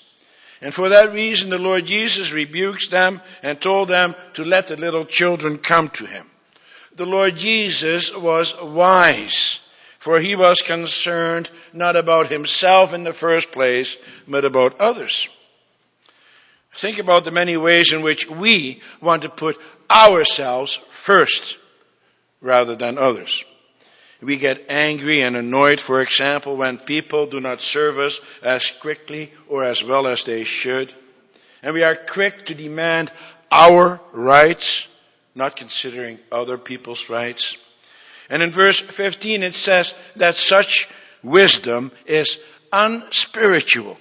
And 0.61 0.73
for 0.73 0.89
that 0.89 1.13
reason, 1.13 1.51
the 1.51 1.59
Lord 1.59 1.87
Jesus 1.87 2.33
rebukes 2.33 2.89
them 2.89 3.21
and 3.43 3.61
told 3.61 3.89
them 3.89 4.15
to 4.35 4.45
let 4.45 4.69
the 4.69 4.77
little 4.77 5.05
children 5.05 5.59
come 5.59 5.91
to 5.91 6.07
him. 6.07 6.31
The 6.97 7.07
Lord 7.07 7.37
Jesus 7.37 8.15
was 8.15 8.59
wise 8.61 9.61
for 10.07 10.21
he 10.21 10.37
was 10.37 10.61
concerned 10.61 11.51
not 11.73 11.97
about 11.97 12.29
himself 12.31 12.95
in 12.95 13.03
the 13.03 13.13
first 13.13 13.51
place, 13.51 13.97
but 14.29 14.45
about 14.45 14.79
others. 14.79 15.29
Think 16.77 17.01
about 17.01 17.25
the 17.25 17.33
many 17.33 17.57
ways 17.57 17.93
in 17.93 18.03
which 18.03 18.31
we 18.31 18.81
want 19.01 19.23
to 19.23 19.29
put 19.29 19.61
ourselves 19.91 20.79
first 20.91 21.59
rather 22.41 22.77
than 22.77 22.99
others. 22.99 23.43
We 24.23 24.37
get 24.37 24.71
angry 24.71 25.23
and 25.23 25.37
annoyed, 25.37 25.81
for 25.81 26.01
example, 26.01 26.57
when 26.57 26.79
people 26.79 27.27
do 27.27 27.41
not 27.41 27.61
serve 27.61 27.99
us 27.99 28.21
as 28.43 28.71
quickly 28.71 29.33
or 29.49 29.63
as 29.65 29.85
well 29.85 30.07
as 30.07 30.25
they 30.25 30.45
should. 30.45 30.93
And 31.63 31.75
we 31.75 31.83
are 31.83 31.97
quick 31.97 32.47
to 32.47 32.55
demand 32.55 33.13
our 33.51 34.01
rights, 34.13 34.89
not 35.35 35.57
considering 35.57 36.19
other 36.33 36.57
people's 36.57 37.09
rights. 37.09 37.57
And 38.31 38.43
in 38.43 38.51
verse 38.51 38.81
15 38.81 39.43
it 39.43 39.55
says 39.55 39.95
that 40.17 40.35
such 40.35 40.89
wisdom 41.23 41.93
is 42.07 42.39
unspiritual. 42.73 43.99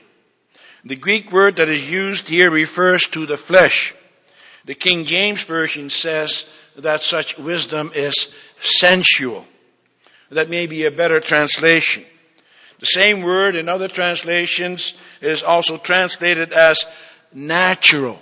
The 0.83 0.95
Greek 0.95 1.31
word 1.31 1.57
that 1.57 1.69
is 1.69 1.89
used 1.89 2.27
here 2.27 2.51
refers 2.51 3.07
to 3.09 3.25
the 3.25 3.37
flesh. 3.37 3.93
The 4.65 4.75
King 4.75 5.05
James 5.05 5.43
Version 5.43 5.89
says 5.89 6.47
that 6.77 7.01
such 7.01 7.37
wisdom 7.37 7.91
is 7.93 8.33
sensual. 8.61 9.45
That 10.31 10.49
may 10.49 10.65
be 10.65 10.85
a 10.85 10.91
better 10.91 11.19
translation. 11.19 12.03
The 12.79 12.85
same 12.85 13.21
word 13.21 13.55
in 13.55 13.69
other 13.69 13.87
translations 13.87 14.93
is 15.21 15.43
also 15.43 15.77
translated 15.77 16.51
as 16.51 16.85
natural, 17.33 18.19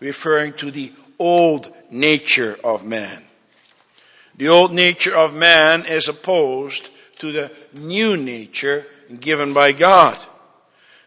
referring 0.00 0.54
to 0.54 0.70
the 0.70 0.92
old 1.18 1.72
nature 1.90 2.58
of 2.62 2.84
man. 2.84 3.22
The 4.36 4.48
old 4.48 4.72
nature 4.72 5.16
of 5.16 5.34
man 5.34 5.86
is 5.86 6.08
opposed 6.08 6.88
to 7.18 7.32
the 7.32 7.50
new 7.72 8.16
nature 8.16 8.86
given 9.20 9.52
by 9.52 9.72
God. 9.72 10.18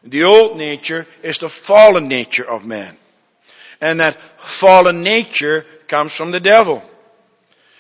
The 0.04 0.26
old 0.26 0.58
nature 0.58 1.08
is 1.22 1.38
the 1.38 1.50
fallen 1.50 2.08
nature 2.08 2.48
of 2.48 2.66
man. 2.66 2.96
And 3.82 4.00
that 4.00 4.20
fallen 4.40 5.04
nature 5.04 5.66
comes 5.88 6.12
from 6.12 6.32
the 6.32 6.40
devil. 6.40 6.84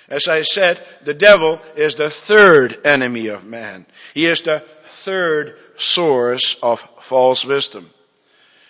As 0.10 0.27
I 0.27 0.41
said, 0.41 0.81
the 1.03 1.13
devil 1.13 1.62
is 1.75 1.95
the 1.95 2.10
third 2.10 2.86
enemy 2.86 3.27
of 3.27 3.45
man. 3.45 3.86
He 4.13 4.25
is 4.25 4.41
the 4.41 4.63
third 5.03 5.55
source 5.77 6.55
of 6.62 6.81
false 7.01 7.45
wisdom. 7.45 7.89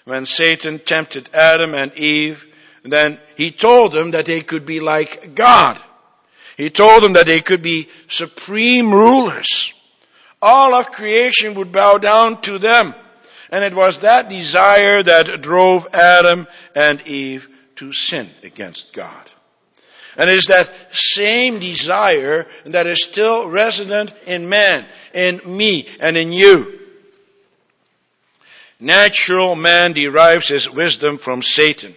When 0.05 0.25
Satan 0.25 0.79
tempted 0.79 1.29
Adam 1.33 1.73
and 1.73 1.93
Eve, 1.97 2.45
then 2.83 3.19
he 3.35 3.51
told 3.51 3.93
them 3.93 4.11
that 4.11 4.25
they 4.25 4.41
could 4.41 4.65
be 4.65 4.79
like 4.79 5.35
God. 5.35 5.81
He 6.57 6.69
told 6.69 7.03
them 7.03 7.13
that 7.13 7.25
they 7.25 7.39
could 7.39 7.61
be 7.61 7.89
supreme 8.07 8.93
rulers. 8.93 9.73
All 10.41 10.75
of 10.75 10.91
creation 10.91 11.55
would 11.55 11.71
bow 11.71 11.97
down 11.97 12.41
to 12.41 12.59
them. 12.59 12.93
And 13.49 13.63
it 13.63 13.73
was 13.73 13.99
that 13.99 14.29
desire 14.29 15.01
that 15.03 15.41
drove 15.41 15.87
Adam 15.93 16.47
and 16.75 17.01
Eve 17.07 17.47
to 17.77 17.93
sin 17.93 18.29
against 18.43 18.93
God. 18.93 19.29
And 20.17 20.29
it 20.29 20.35
is 20.35 20.45
that 20.45 20.71
same 20.91 21.59
desire 21.59 22.45
that 22.65 22.87
is 22.87 23.03
still 23.03 23.49
resident 23.49 24.13
in 24.27 24.47
man, 24.49 24.85
in 25.13 25.41
me, 25.45 25.87
and 25.99 26.15
in 26.17 26.31
you. 26.31 26.79
Natural 28.79 29.55
man 29.55 29.93
derives 29.93 30.47
his 30.47 30.69
wisdom 30.69 31.17
from 31.17 31.41
Satan. 31.41 31.95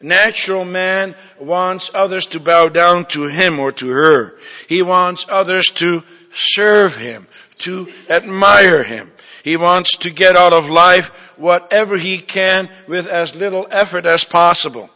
Natural 0.00 0.64
man 0.64 1.16
wants 1.40 1.90
others 1.92 2.26
to 2.26 2.40
bow 2.40 2.68
down 2.68 3.06
to 3.06 3.24
him 3.24 3.58
or 3.58 3.72
to 3.72 3.88
her. 3.88 4.36
He 4.68 4.82
wants 4.82 5.26
others 5.28 5.70
to 5.72 6.04
serve 6.32 6.94
him, 6.96 7.26
to 7.58 7.88
admire 8.08 8.84
him. 8.84 9.10
He 9.42 9.56
wants 9.56 9.96
to 9.98 10.10
get 10.10 10.36
out 10.36 10.52
of 10.52 10.70
life 10.70 11.08
whatever 11.36 11.96
he 11.96 12.18
can 12.18 12.68
with 12.86 13.06
as 13.06 13.34
little 13.34 13.66
effort 13.70 14.06
as 14.06 14.22
possible. 14.24 14.90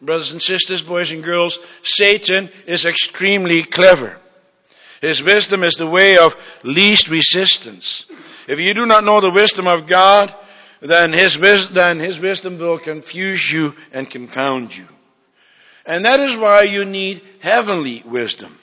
Brothers 0.00 0.32
and 0.32 0.42
sisters, 0.42 0.82
boys 0.82 1.10
and 1.10 1.24
girls, 1.24 1.58
Satan 1.82 2.50
is 2.66 2.84
extremely 2.84 3.62
clever. 3.62 4.16
His 5.00 5.22
wisdom 5.22 5.62
is 5.62 5.74
the 5.74 5.86
way 5.86 6.18
of 6.18 6.36
least 6.62 7.08
resistance. 7.08 8.06
If 8.46 8.60
you 8.60 8.74
do 8.74 8.86
not 8.86 9.04
know 9.04 9.20
the 9.20 9.30
wisdom 9.30 9.66
of 9.66 9.86
God, 9.86 10.34
then 10.80 11.12
his, 11.12 11.38
then 11.70 11.98
his 11.98 12.20
wisdom 12.20 12.58
will 12.58 12.78
confuse 12.78 13.50
you 13.50 13.74
and 13.92 14.08
confound 14.08 14.76
you. 14.76 14.86
And 15.86 16.04
that 16.04 16.20
is 16.20 16.36
why 16.36 16.62
you 16.62 16.84
need 16.84 17.22
heavenly 17.40 18.02
wisdom. 18.04 18.58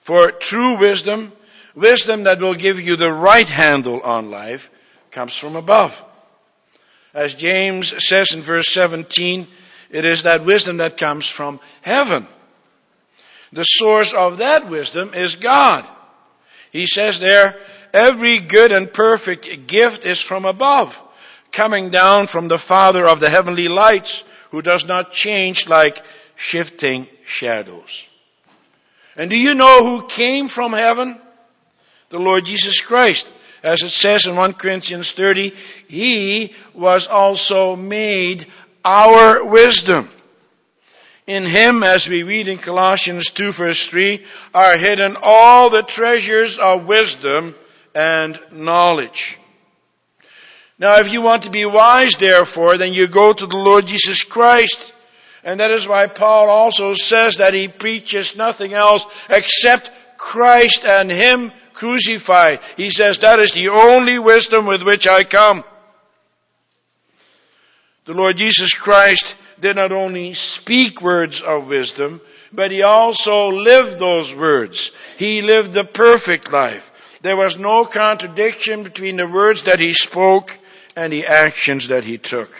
For 0.00 0.30
true 0.30 0.78
wisdom, 0.78 1.32
wisdom 1.74 2.24
that 2.24 2.40
will 2.40 2.54
give 2.54 2.80
you 2.80 2.96
the 2.96 3.12
right 3.12 3.48
handle 3.48 4.00
on 4.00 4.30
life, 4.30 4.70
comes 5.10 5.36
from 5.36 5.56
above. 5.56 6.00
As 7.14 7.34
James 7.34 7.92
says 8.06 8.32
in 8.32 8.40
verse 8.40 8.68
17, 8.68 9.46
it 9.92 10.04
is 10.04 10.24
that 10.24 10.44
wisdom 10.44 10.78
that 10.78 10.96
comes 10.96 11.28
from 11.28 11.60
heaven. 11.82 12.26
The 13.52 13.64
source 13.64 14.14
of 14.14 14.38
that 14.38 14.68
wisdom 14.68 15.12
is 15.14 15.36
God. 15.36 15.86
He 16.70 16.86
says 16.86 17.20
there, 17.20 17.60
every 17.92 18.38
good 18.38 18.72
and 18.72 18.90
perfect 18.90 19.66
gift 19.66 20.06
is 20.06 20.20
from 20.20 20.46
above, 20.46 21.00
coming 21.52 21.90
down 21.90 22.26
from 22.26 22.48
the 22.48 22.58
Father 22.58 23.06
of 23.06 23.20
the 23.20 23.28
heavenly 23.28 23.68
lights, 23.68 24.24
who 24.50 24.62
does 24.62 24.86
not 24.86 25.12
change 25.12 25.68
like 25.68 26.02
shifting 26.36 27.06
shadows. 27.26 28.06
And 29.16 29.28
do 29.28 29.38
you 29.38 29.54
know 29.54 29.84
who 29.84 30.06
came 30.06 30.48
from 30.48 30.72
heaven? 30.72 31.20
The 32.08 32.18
Lord 32.18 32.46
Jesus 32.46 32.80
Christ. 32.80 33.30
As 33.62 33.82
it 33.82 33.90
says 33.90 34.26
in 34.26 34.34
1 34.34 34.54
Corinthians 34.54 35.12
30, 35.12 35.54
He 35.86 36.52
was 36.74 37.06
also 37.06 37.76
made 37.76 38.46
our 38.84 39.44
wisdom. 39.44 40.08
In 41.26 41.44
Him, 41.44 41.82
as 41.82 42.08
we 42.08 42.22
read 42.22 42.48
in 42.48 42.58
Colossians 42.58 43.30
2 43.30 43.52
verse 43.52 43.86
3, 43.86 44.24
are 44.54 44.76
hidden 44.76 45.16
all 45.22 45.70
the 45.70 45.82
treasures 45.82 46.58
of 46.58 46.86
wisdom 46.86 47.54
and 47.94 48.38
knowledge. 48.50 49.38
Now 50.78 50.98
if 50.98 51.12
you 51.12 51.22
want 51.22 51.44
to 51.44 51.50
be 51.50 51.64
wise 51.64 52.14
therefore, 52.14 52.76
then 52.76 52.92
you 52.92 53.06
go 53.06 53.32
to 53.32 53.46
the 53.46 53.56
Lord 53.56 53.86
Jesus 53.86 54.24
Christ. 54.24 54.92
And 55.44 55.60
that 55.60 55.70
is 55.70 55.88
why 55.88 56.06
Paul 56.06 56.50
also 56.50 56.94
says 56.94 57.36
that 57.36 57.54
he 57.54 57.68
preaches 57.68 58.36
nothing 58.36 58.74
else 58.74 59.06
except 59.28 59.90
Christ 60.22 60.84
and 60.84 61.10
Him 61.10 61.52
crucified. 61.72 62.60
He 62.76 62.90
says 62.90 63.18
that 63.18 63.40
is 63.40 63.52
the 63.52 63.70
only 63.70 64.20
wisdom 64.20 64.66
with 64.66 64.84
which 64.84 65.08
I 65.08 65.24
come. 65.24 65.64
The 68.04 68.14
Lord 68.14 68.36
Jesus 68.36 68.74
Christ 68.74 69.34
did 69.60 69.76
not 69.76 69.92
only 69.92 70.34
speak 70.34 71.00
words 71.00 71.40
of 71.40 71.68
wisdom, 71.68 72.20
but 72.52 72.72
he 72.72 72.82
also 72.82 73.52
lived 73.52 73.98
those 73.98 74.34
words. 74.34 74.90
He 75.16 75.40
lived 75.40 75.72
the 75.72 75.84
perfect 75.84 76.52
life. 76.52 76.90
There 77.22 77.36
was 77.36 77.56
no 77.56 77.84
contradiction 77.84 78.82
between 78.82 79.16
the 79.16 79.28
words 79.28 79.62
that 79.62 79.78
he 79.78 79.92
spoke 79.92 80.58
and 80.96 81.12
the 81.12 81.26
actions 81.26 81.88
that 81.88 82.02
he 82.02 82.18
took. 82.18 82.50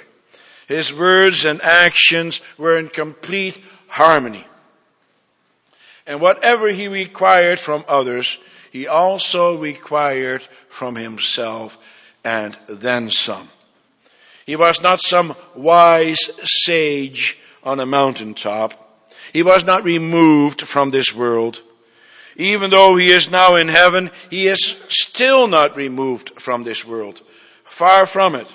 His 0.68 0.94
words 0.94 1.44
and 1.44 1.60
actions 1.60 2.40
were 2.56 2.78
in 2.78 2.88
complete 2.88 3.60
harmony. 3.88 4.46
And 6.06 6.20
whatever 6.20 6.68
he 6.68 6.86
required 6.86 7.58
from 7.58 7.84
others, 7.88 8.38
he 8.70 8.86
also 8.86 9.58
required 9.58 10.42
from 10.68 10.94
himself 10.94 11.76
and 12.24 12.56
then 12.68 13.10
some. 13.10 13.48
He 14.52 14.56
was 14.56 14.82
not 14.82 15.00
some 15.00 15.34
wise 15.54 16.30
sage 16.44 17.38
on 17.62 17.80
a 17.80 17.86
mountaintop. 17.86 18.74
He 19.32 19.42
was 19.42 19.64
not 19.64 19.82
removed 19.82 20.60
from 20.60 20.90
this 20.90 21.14
world. 21.14 21.58
Even 22.36 22.68
though 22.68 22.94
he 22.96 23.08
is 23.08 23.30
now 23.30 23.54
in 23.54 23.68
heaven, 23.68 24.10
he 24.28 24.48
is 24.48 24.76
still 24.90 25.46
not 25.46 25.78
removed 25.78 26.32
from 26.38 26.64
this 26.64 26.84
world. 26.84 27.22
Far 27.64 28.04
from 28.04 28.34
it. 28.34 28.46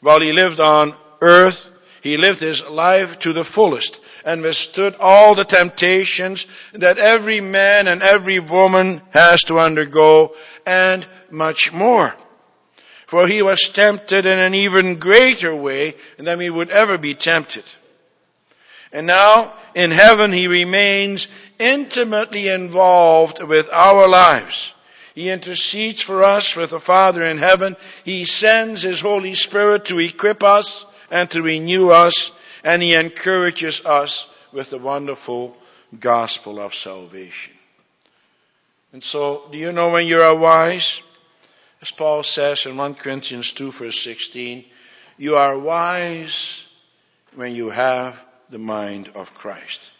While 0.00 0.20
he 0.20 0.32
lived 0.32 0.58
on 0.58 0.92
earth, 1.20 1.70
he 2.00 2.16
lived 2.16 2.40
his 2.40 2.68
life 2.68 3.20
to 3.20 3.32
the 3.32 3.44
fullest 3.44 4.00
and 4.24 4.42
withstood 4.42 4.96
all 4.98 5.36
the 5.36 5.44
temptations 5.44 6.48
that 6.72 6.98
every 6.98 7.40
man 7.40 7.86
and 7.86 8.02
every 8.02 8.40
woman 8.40 9.00
has 9.10 9.42
to 9.42 9.60
undergo 9.60 10.34
and 10.66 11.06
much 11.30 11.72
more. 11.72 12.12
For 13.12 13.28
he 13.28 13.42
was 13.42 13.68
tempted 13.68 14.24
in 14.24 14.38
an 14.38 14.54
even 14.54 14.98
greater 14.98 15.54
way 15.54 15.96
than 16.16 16.38
we 16.38 16.48
would 16.48 16.70
ever 16.70 16.96
be 16.96 17.12
tempted. 17.12 17.64
And 18.90 19.06
now, 19.06 19.52
in 19.74 19.90
heaven, 19.90 20.32
he 20.32 20.46
remains 20.46 21.28
intimately 21.58 22.48
involved 22.48 23.42
with 23.42 23.68
our 23.70 24.08
lives. 24.08 24.72
He 25.14 25.28
intercedes 25.28 26.00
for 26.00 26.24
us 26.24 26.56
with 26.56 26.70
the 26.70 26.80
Father 26.80 27.22
in 27.22 27.36
heaven. 27.36 27.76
He 28.02 28.24
sends 28.24 28.80
His 28.80 29.00
Holy 29.00 29.34
Spirit 29.34 29.84
to 29.84 29.98
equip 29.98 30.42
us 30.42 30.86
and 31.10 31.30
to 31.32 31.42
renew 31.42 31.90
us, 31.90 32.32
and 32.64 32.80
He 32.80 32.94
encourages 32.94 33.84
us 33.84 34.26
with 34.52 34.70
the 34.70 34.78
wonderful 34.78 35.54
gospel 36.00 36.58
of 36.58 36.74
salvation. 36.74 37.52
And 38.94 39.04
so, 39.04 39.42
do 39.52 39.58
you 39.58 39.70
know 39.70 39.90
when 39.90 40.06
you 40.06 40.22
are 40.22 40.34
wise? 40.34 41.02
As 41.82 41.90
Paul 41.90 42.22
says 42.22 42.64
in 42.64 42.76
1 42.76 42.94
Corinthians 42.94 43.52
2 43.52 43.72
verse 43.72 44.00
16, 44.00 44.64
you 45.18 45.34
are 45.34 45.58
wise 45.58 46.64
when 47.34 47.56
you 47.56 47.70
have 47.70 48.18
the 48.50 48.58
mind 48.58 49.10
of 49.16 49.34
Christ. 49.34 49.92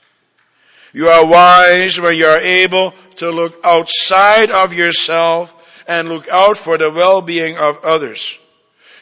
You 0.93 1.09
are 1.09 1.27
wise 1.27 2.01
when 2.01 2.17
you 2.17 2.27
are 2.27 2.39
able 2.39 2.93
to 3.17 3.31
look 3.31 3.59
outside 3.65 4.53
of 4.53 4.73
yourself 4.73 5.53
and 5.89 6.09
look 6.09 6.29
out 6.29 6.57
for 6.57 6.79
the 6.79 6.91
well-being 6.91 7.59
of 7.59 7.85
others. 7.85 8.39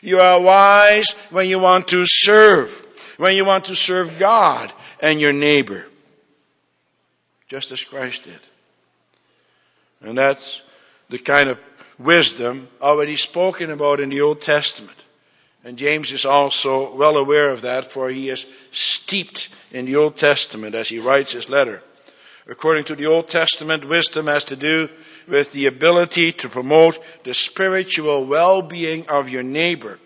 You 0.01 0.21
are 0.21 0.41
wise 0.41 1.13
when 1.29 1.49
you 1.49 1.59
want 1.59 1.89
to 1.89 2.05
serve, 2.07 2.71
when 3.19 3.37
you 3.37 3.45
want 3.45 3.67
to 3.67 3.77
serve 3.77 4.19
God 4.19 4.73
and 5.01 5.21
your 5.21 5.35
neighbor. 5.35 5.85
Just 7.49 7.73
as 7.73 7.85
Christ 7.85 8.25
did. 8.25 8.41
And 10.01 10.17
that's 10.17 10.63
the 11.11 11.19
kind 11.19 11.51
of 11.51 11.59
wisdom 12.01 12.69
already 12.81 13.17
spoken 13.17 13.71
about 13.71 14.01
in 14.01 14.09
the 14.09 14.23
Old 14.23 14.41
Testament. 14.41 14.97
And 15.63 15.77
James 15.77 16.11
is 16.13 16.25
also 16.25 16.95
well 16.95 17.19
aware 17.19 17.51
of 17.51 17.63
that, 17.63 17.93
for 17.93 18.09
he 18.09 18.31
is 18.31 18.47
steeped 18.71 19.51
in 19.71 19.85
the 19.85 19.97
Old 19.97 20.17
Testament 20.17 20.75
as 20.75 20.89
he 20.89 20.99
writes 20.99 21.33
his 21.33 21.51
letter. 21.51 21.83
According 22.47 22.85
to 22.85 22.97
the 22.97 23.07
Old 23.07 23.29
Testament, 23.29 23.85
wisdom 23.85 24.27
has 24.27 24.45
to 24.45 24.57
do 24.57 24.89
with 25.29 25.53
the 25.53 25.67
ability 25.67 26.33
to 26.33 26.49
promote 26.49 26.99
the 27.23 27.35
spiritual 27.35 28.25
well-being 28.25 29.09
of 29.09 29.29
your 29.29 29.43
neighbor. 29.43 29.99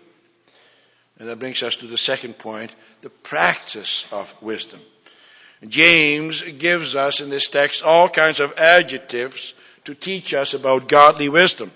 And 1.17 1.29
that 1.29 1.39
brings 1.39 1.63
us 1.63 1.77
to 1.77 1.87
the 1.87 1.97
second 1.97 2.37
point, 2.37 2.75
the 3.01 3.09
practice 3.09 4.05
of 4.11 4.35
wisdom. 4.41 4.81
James 5.65 6.41
gives 6.41 6.95
us 6.95 7.21
in 7.21 7.29
this 7.29 7.47
text 7.47 7.81
all 7.81 8.09
kinds 8.09 8.41
of 8.41 8.53
adjectives 8.57 9.53
to 9.85 9.95
teach 9.95 10.33
us 10.33 10.53
about 10.53 10.89
godly 10.89 11.29
wisdom 11.29 11.71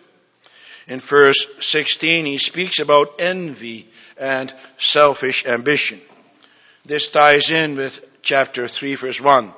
in 0.90 1.00
verse 1.00 1.48
16, 1.62 2.26
he 2.26 2.40
speaks 2.40 2.80
about 2.80 3.22
envy 3.22 3.88
and 4.18 4.52
selfish 4.80 5.46
ambition. 5.46 6.02
This 6.84 7.10
ties 7.10 7.52
in 7.52 7.78
with 7.78 8.04
chapter 8.24 8.68
3 8.68 8.96
verse 8.96 9.22
1. 9.22 9.54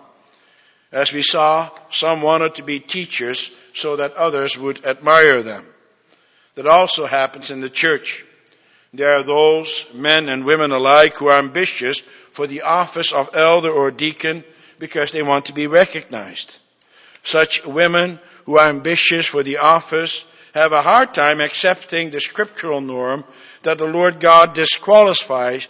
As 0.91 1.13
we 1.13 1.21
saw, 1.21 1.69
some 1.89 2.21
wanted 2.21 2.55
to 2.55 2.63
be 2.63 2.81
teachers 2.81 3.55
so 3.73 3.95
that 3.95 4.13
others 4.15 4.57
would 4.57 4.85
admire 4.85 5.41
them. 5.41 5.65
That 6.55 6.67
also 6.67 7.05
happens 7.05 7.49
in 7.49 7.61
the 7.61 7.69
church. 7.69 8.25
There 8.93 9.13
are 9.13 9.23
those 9.23 9.85
men 9.93 10.27
and 10.27 10.43
women 10.43 10.73
alike 10.73 11.15
who 11.15 11.27
are 11.27 11.39
ambitious 11.39 11.99
for 12.33 12.45
the 12.45 12.63
office 12.63 13.13
of 13.13 13.33
elder 13.33 13.71
or 13.71 13.89
deacon 13.89 14.43
because 14.79 15.13
they 15.13 15.23
want 15.23 15.45
to 15.45 15.53
be 15.53 15.67
recognized. 15.67 16.57
Such 17.23 17.65
women 17.65 18.19
who 18.45 18.57
are 18.57 18.67
ambitious 18.69 19.27
for 19.27 19.43
the 19.43 19.59
office 19.59 20.25
have 20.53 20.73
a 20.73 20.81
hard 20.81 21.13
time 21.13 21.39
accepting 21.41 22.09
the 22.09 22.19
scriptural 22.19 22.81
norm 22.81 23.23
that 23.63 23.77
the 23.77 23.85
Lord 23.85 24.19
God 24.19 24.53
disqualifies, 24.53 25.67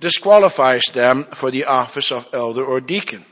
disqualifies 0.00 0.82
them 0.92 1.24
for 1.24 1.50
the 1.50 1.64
office 1.64 2.12
of 2.12 2.28
elder 2.32 2.64
or 2.64 2.80
deacon. 2.80 3.24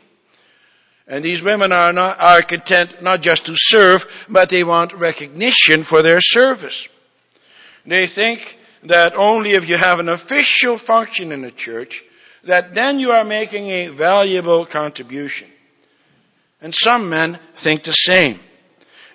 And 1.07 1.25
these 1.25 1.43
women 1.43 1.73
are 1.73 1.93
not, 1.93 2.21
are 2.21 2.43
content 2.43 3.03
not 3.03 3.23
just 3.23 3.47
to 3.47 3.55
serve, 3.57 4.07
but 4.29 4.51
they 4.51 4.63
want 4.63 4.93
recognition 4.93 5.83
for 5.83 6.03
their 6.03 6.21
service. 6.21 6.89
They 7.87 8.07
think 8.07 8.59
that 8.85 9.15
only 9.15 9.53
if 9.53 9.69
you 9.69 9.79
have 9.79 10.01
an 10.01 10.11
official 10.11 10.77
function 10.77 11.33
in 11.33 11.41
the 11.41 11.51
church, 11.51 12.05
that 12.45 12.75
then 12.75 13.01
you 13.01 13.13
are 13.13 13.25
making 13.25 13.69
a 13.69 13.89
valuable 13.89 14.67
contribution. 14.67 15.49
And 16.61 16.75
some 16.75 17.09
men 17.09 17.39
think 17.57 17.85
the 17.85 17.93
same. 17.93 18.41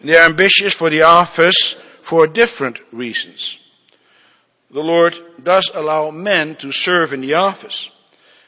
They 0.03 0.17
are 0.17 0.25
ambitious 0.25 0.73
for 0.73 0.89
the 0.89 1.03
office 1.03 1.75
for 2.01 2.27
different 2.27 2.81
reasons. 2.91 3.57
The 4.71 4.83
Lord 4.83 5.17
does 5.41 5.71
allow 5.73 6.11
men 6.11 6.55
to 6.57 6.71
serve 6.71 7.13
in 7.13 7.21
the 7.21 7.35
office. 7.35 7.89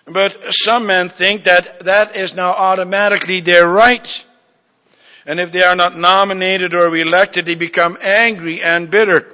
But 0.06 0.54
some 0.54 0.86
men 0.86 1.10
think 1.10 1.46
that 1.46 1.86
that 1.86 2.16
is 2.16 2.36
now 2.36 2.52
automatically 2.52 3.40
their 3.40 3.68
right. 3.68 4.26
And 5.26 5.40
if 5.40 5.52
they 5.52 5.64
are 5.64 5.76
not 5.76 5.98
nominated 5.98 6.74
or 6.74 6.96
elected, 6.96 7.46
they 7.46 7.56
become 7.56 7.98
angry 8.02 8.62
and 8.62 8.92
bitter. 8.92 9.34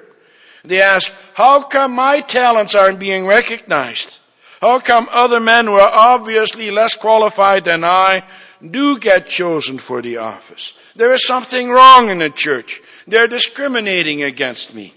They 0.64 0.82
ask, 0.82 1.12
how 1.34 1.64
come 1.64 1.94
my 1.94 2.22
talents 2.22 2.76
aren't 2.76 3.00
being 3.00 3.26
recognized? 3.26 4.20
How 4.62 4.80
come 4.80 5.10
other 5.12 5.40
men 5.40 5.66
who 5.66 5.74
are 5.74 5.90
obviously 5.92 6.70
less 6.70 6.96
qualified 6.96 7.66
than 7.66 7.84
I 7.84 8.24
do 8.70 9.00
get 9.00 9.28
chosen 9.28 9.80
for 9.80 10.02
the 10.04 10.18
office? 10.18 10.74
There 10.96 11.14
is 11.14 11.26
something 11.26 11.70
wrong 11.70 12.10
in 12.10 12.20
the 12.20 12.30
church. 12.30 12.82
They're 13.08 13.28
discriminating 13.28 14.24
against 14.24 14.74
me. 14.74 14.94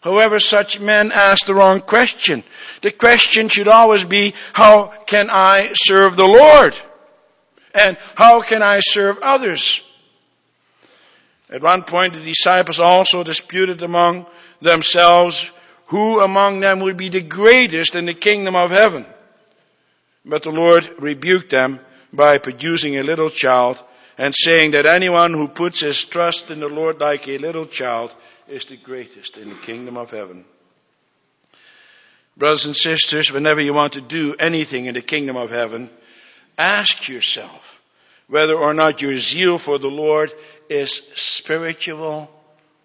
However, 0.00 0.40
such 0.40 0.80
men 0.80 1.12
ask 1.12 1.44
the 1.44 1.54
wrong 1.54 1.80
question. 1.80 2.42
The 2.80 2.90
question 2.90 3.48
should 3.48 3.68
always 3.68 4.04
be, 4.04 4.34
how 4.52 4.86
can 5.06 5.28
I 5.30 5.72
serve 5.74 6.16
the 6.16 6.26
Lord? 6.26 6.74
And 7.74 7.98
how 8.14 8.40
can 8.40 8.62
I 8.62 8.80
serve 8.80 9.18
others? 9.22 9.82
At 11.50 11.62
one 11.62 11.82
point, 11.82 12.14
the 12.14 12.20
disciples 12.20 12.80
also 12.80 13.24
disputed 13.24 13.82
among 13.82 14.26
themselves 14.60 15.50
who 15.86 16.20
among 16.20 16.60
them 16.60 16.80
would 16.80 16.96
be 16.96 17.08
the 17.08 17.20
greatest 17.20 17.96
in 17.96 18.06
the 18.06 18.14
kingdom 18.14 18.54
of 18.54 18.70
heaven. 18.70 19.04
But 20.24 20.44
the 20.44 20.52
Lord 20.52 20.88
rebuked 20.98 21.50
them 21.50 21.80
by 22.12 22.38
producing 22.38 22.96
a 22.96 23.02
little 23.02 23.30
child 23.30 23.82
and 24.20 24.34
saying 24.34 24.72
that 24.72 24.84
anyone 24.84 25.32
who 25.32 25.48
puts 25.48 25.80
his 25.80 26.04
trust 26.04 26.50
in 26.50 26.60
the 26.60 26.68
Lord 26.68 27.00
like 27.00 27.26
a 27.26 27.38
little 27.38 27.64
child 27.64 28.14
is 28.48 28.66
the 28.66 28.76
greatest 28.76 29.38
in 29.38 29.48
the 29.48 29.54
kingdom 29.54 29.96
of 29.96 30.10
heaven. 30.10 30.44
Brothers 32.36 32.66
and 32.66 32.76
sisters, 32.76 33.32
whenever 33.32 33.62
you 33.62 33.72
want 33.72 33.94
to 33.94 34.02
do 34.02 34.36
anything 34.38 34.84
in 34.84 34.92
the 34.92 35.00
kingdom 35.00 35.36
of 35.36 35.48
heaven, 35.48 35.88
ask 36.58 37.08
yourself 37.08 37.80
whether 38.28 38.54
or 38.54 38.74
not 38.74 39.00
your 39.00 39.16
zeal 39.16 39.56
for 39.56 39.78
the 39.78 39.90
Lord 39.90 40.30
is 40.68 41.00
spiritual 41.14 42.30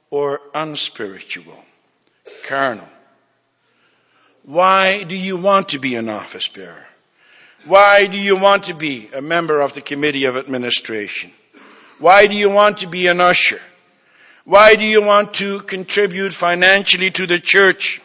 or 0.09 0.39
unspiritual, 0.53 1.65
carnal. 2.45 2.87
Why 4.43 5.03
do 5.03 5.17
you 5.17 5.35
want 5.35 5.69
to 5.69 5.79
be 5.79 5.95
an 5.95 6.07
office 6.07 6.47
bearer? 6.47 6.87
Why 7.65 8.06
do 8.06 8.17
you 8.17 8.38
want 8.38 8.65
to 8.65 8.75
be 8.75 9.10
a 9.13 9.21
member 9.21 9.60
of 9.60 9.73
the 9.73 9.82
committee 9.82 10.25
of 10.25 10.38
administration? 10.38 11.32
Why 11.97 12.28
do 12.28 12.36
you 12.36 12.49
want 12.49 12.80
to 12.80 12.88
be 12.88 13.08
an 13.08 13.19
usher? 13.19 13.60
Why 14.43 14.75
do 14.75 14.84
you 14.84 15.01
want 15.01 15.34
to 15.36 15.60
contribute 15.62 16.34
financially 16.34 17.10
to 17.12 17.25
the 17.25 17.39
church? 17.39 18.01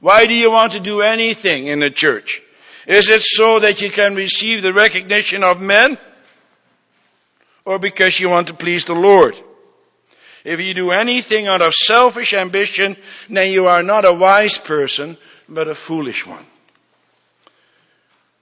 Why 0.00 0.26
do 0.26 0.32
you 0.34 0.50
want 0.50 0.72
to 0.72 0.80
do 0.80 1.02
anything 1.02 1.66
in 1.66 1.80
the 1.80 1.90
church? 1.90 2.40
Is 2.86 3.10
it 3.10 3.20
so 3.20 3.60
that 3.60 3.82
you 3.82 3.90
can 3.90 4.14
receive 4.14 4.62
the 4.62 4.72
recognition 4.72 5.42
of 5.42 5.60
men? 5.60 5.98
Or 7.66 7.78
because 7.78 8.18
you 8.18 8.30
want 8.30 8.46
to 8.46 8.54
please 8.54 8.86
the 8.86 8.94
Lord? 8.94 9.34
If 10.42 10.60
you 10.60 10.72
do 10.72 10.90
anything 10.90 11.46
out 11.46 11.60
of 11.60 11.74
selfish 11.74 12.32
ambition, 12.32 12.96
then 13.28 13.50
you 13.50 13.66
are 13.66 13.82
not 13.82 14.06
a 14.06 14.12
wise 14.12 14.56
person, 14.56 15.18
but 15.48 15.68
a 15.68 15.74
foolish 15.74 16.26
one. 16.26 16.44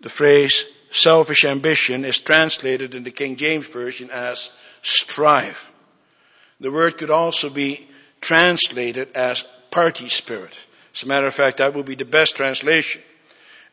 The 0.02 0.08
phrase 0.08 0.66
selfish 0.90 1.44
ambition 1.44 2.04
is 2.04 2.20
translated 2.20 2.94
in 2.94 3.04
the 3.04 3.10
King 3.10 3.36
James 3.36 3.66
Version 3.66 4.10
as 4.10 4.50
strive. 4.82 5.70
The 6.60 6.70
word 6.70 6.98
could 6.98 7.10
also 7.10 7.50
be 7.50 7.88
translated 8.20 9.08
as 9.14 9.44
party 9.70 10.08
spirit. 10.08 10.56
As 10.94 11.02
a 11.02 11.06
matter 11.06 11.26
of 11.26 11.34
fact, 11.34 11.58
that 11.58 11.74
would 11.74 11.86
be 11.86 11.94
the 11.94 12.04
best 12.04 12.36
translation. 12.36 13.00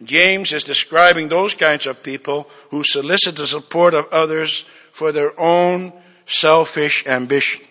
James 0.03 0.53
is 0.53 0.63
describing 0.63 1.27
those 1.27 1.53
kinds 1.53 1.85
of 1.85 2.01
people 2.01 2.49
who 2.71 2.83
solicit 2.83 3.35
the 3.35 3.45
support 3.45 3.93
of 3.93 4.07
others 4.11 4.65
for 4.93 5.11
their 5.11 5.37
own 5.39 5.91
selfish 6.25 7.05
ambition. 7.05 7.65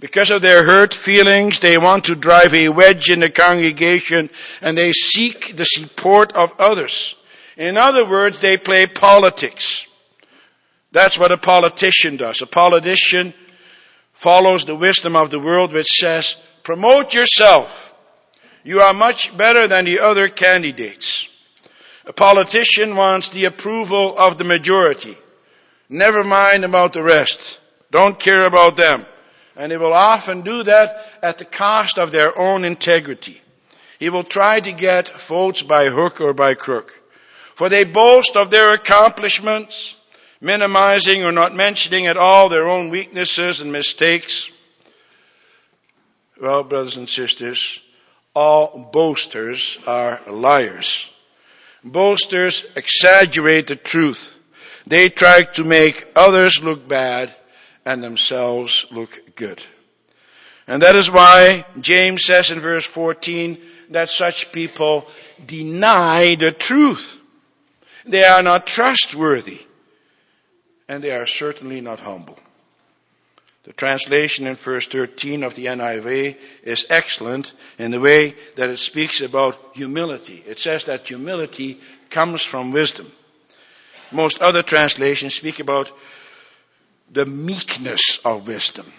Because 0.00 0.30
of 0.30 0.42
their 0.42 0.64
hurt 0.64 0.94
feelings, 0.94 1.58
they 1.58 1.76
want 1.76 2.04
to 2.04 2.14
drive 2.14 2.54
a 2.54 2.68
wedge 2.68 3.10
in 3.10 3.20
the 3.20 3.30
congregation 3.30 4.30
and 4.62 4.76
they 4.76 4.92
seek 4.92 5.56
the 5.56 5.64
support 5.64 6.32
of 6.32 6.54
others. 6.58 7.16
In 7.56 7.76
other 7.76 8.04
words, 8.04 8.38
they 8.38 8.56
play 8.56 8.86
politics. 8.86 9.86
That's 10.92 11.18
what 11.18 11.32
a 11.32 11.36
politician 11.36 12.16
does. 12.16 12.42
A 12.42 12.46
politician 12.46 13.34
follows 14.12 14.64
the 14.64 14.76
wisdom 14.76 15.16
of 15.16 15.30
the 15.30 15.40
world 15.40 15.72
which 15.72 15.92
says, 15.92 16.36
promote 16.62 17.14
yourself. 17.14 17.92
You 18.64 18.80
are 18.80 18.94
much 18.94 19.36
better 19.36 19.68
than 19.68 19.84
the 19.84 20.00
other 20.00 20.28
candidates. 20.28 21.28
A 22.06 22.12
politician 22.12 22.96
wants 22.96 23.30
the 23.30 23.44
approval 23.44 24.18
of 24.18 24.38
the 24.38 24.44
majority. 24.44 25.16
Never 25.88 26.24
mind 26.24 26.64
about 26.64 26.92
the 26.92 27.02
rest. 27.02 27.58
Don't 27.90 28.18
care 28.18 28.44
about 28.44 28.76
them. 28.76 29.04
And 29.56 29.70
he 29.70 29.78
will 29.78 29.92
often 29.92 30.42
do 30.42 30.62
that 30.64 31.06
at 31.22 31.38
the 31.38 31.44
cost 31.44 31.98
of 31.98 32.10
their 32.10 32.36
own 32.36 32.64
integrity. 32.64 33.40
He 33.98 34.08
will 34.08 34.24
try 34.24 34.58
to 34.60 34.72
get 34.72 35.08
votes 35.20 35.62
by 35.62 35.88
hook 35.88 36.20
or 36.20 36.34
by 36.34 36.54
crook. 36.54 36.92
For 37.54 37.68
they 37.68 37.84
boast 37.84 38.36
of 38.36 38.50
their 38.50 38.72
accomplishments, 38.72 39.96
minimizing 40.40 41.24
or 41.24 41.32
not 41.32 41.54
mentioning 41.54 42.06
at 42.06 42.16
all 42.16 42.48
their 42.48 42.68
own 42.68 42.90
weaknesses 42.90 43.60
and 43.60 43.72
mistakes. 43.72 44.50
Well, 46.40 46.64
brothers 46.64 46.96
and 46.96 47.08
sisters, 47.08 47.80
all 48.34 48.90
boasters 48.92 49.78
are 49.86 50.20
liars. 50.28 51.08
Boasters 51.84 52.64
exaggerate 52.74 53.68
the 53.68 53.76
truth. 53.76 54.34
They 54.86 55.08
try 55.08 55.44
to 55.54 55.64
make 55.64 56.06
others 56.16 56.62
look 56.62 56.86
bad 56.86 57.34
and 57.84 58.02
themselves 58.02 58.86
look 58.90 59.36
good. 59.36 59.62
And 60.66 60.82
that 60.82 60.96
is 60.96 61.10
why 61.10 61.66
James 61.80 62.24
says 62.24 62.50
in 62.50 62.58
verse 62.58 62.86
14 62.86 63.60
that 63.90 64.08
such 64.08 64.50
people 64.50 65.06
deny 65.46 66.34
the 66.34 66.52
truth. 66.52 67.20
They 68.06 68.24
are 68.24 68.42
not 68.42 68.66
trustworthy. 68.66 69.60
And 70.88 71.02
they 71.02 71.12
are 71.12 71.26
certainly 71.26 71.80
not 71.80 72.00
humble. 72.00 72.38
The 73.64 73.72
translation 73.72 74.46
in 74.46 74.56
verse 74.56 74.86
13 74.86 75.42
of 75.42 75.54
the 75.54 75.66
NIV 75.66 76.36
is 76.64 76.86
excellent 76.90 77.54
in 77.78 77.90
the 77.90 78.00
way 78.00 78.34
that 78.56 78.68
it 78.68 78.76
speaks 78.76 79.22
about 79.22 79.58
humility. 79.72 80.44
It 80.46 80.58
says 80.58 80.84
that 80.84 81.08
humility 81.08 81.80
comes 82.10 82.42
from 82.42 82.72
wisdom. 82.72 83.10
Most 84.12 84.42
other 84.42 84.62
translations 84.62 85.34
speak 85.34 85.60
about 85.60 85.90
the 87.10 87.24
meekness 87.24 88.20
of 88.22 88.46
wisdom. 88.46 88.92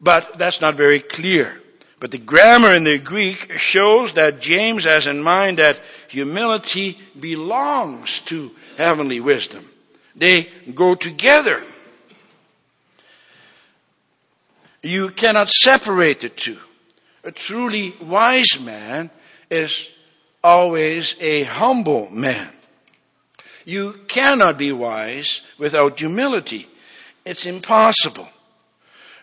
But 0.00 0.38
that's 0.38 0.62
not 0.62 0.74
very 0.74 1.00
clear. 1.00 1.60
But 2.04 2.10
the 2.10 2.18
grammar 2.18 2.70
in 2.72 2.84
the 2.84 2.98
Greek 2.98 3.52
shows 3.52 4.12
that 4.12 4.38
James 4.38 4.84
has 4.84 5.06
in 5.06 5.22
mind 5.22 5.58
that 5.58 5.80
humility 6.08 6.98
belongs 7.18 8.20
to 8.26 8.50
heavenly 8.76 9.20
wisdom. 9.20 9.66
They 10.14 10.50
go 10.74 10.96
together. 10.96 11.62
You 14.82 15.08
cannot 15.08 15.48
separate 15.48 16.20
the 16.20 16.28
two. 16.28 16.58
A 17.24 17.32
truly 17.32 17.94
wise 18.02 18.60
man 18.60 19.10
is 19.48 19.88
always 20.42 21.16
a 21.20 21.44
humble 21.44 22.10
man. 22.10 22.52
You 23.64 23.94
cannot 24.08 24.58
be 24.58 24.72
wise 24.72 25.40
without 25.56 25.98
humility. 25.98 26.68
It's 27.24 27.46
impossible. 27.46 28.28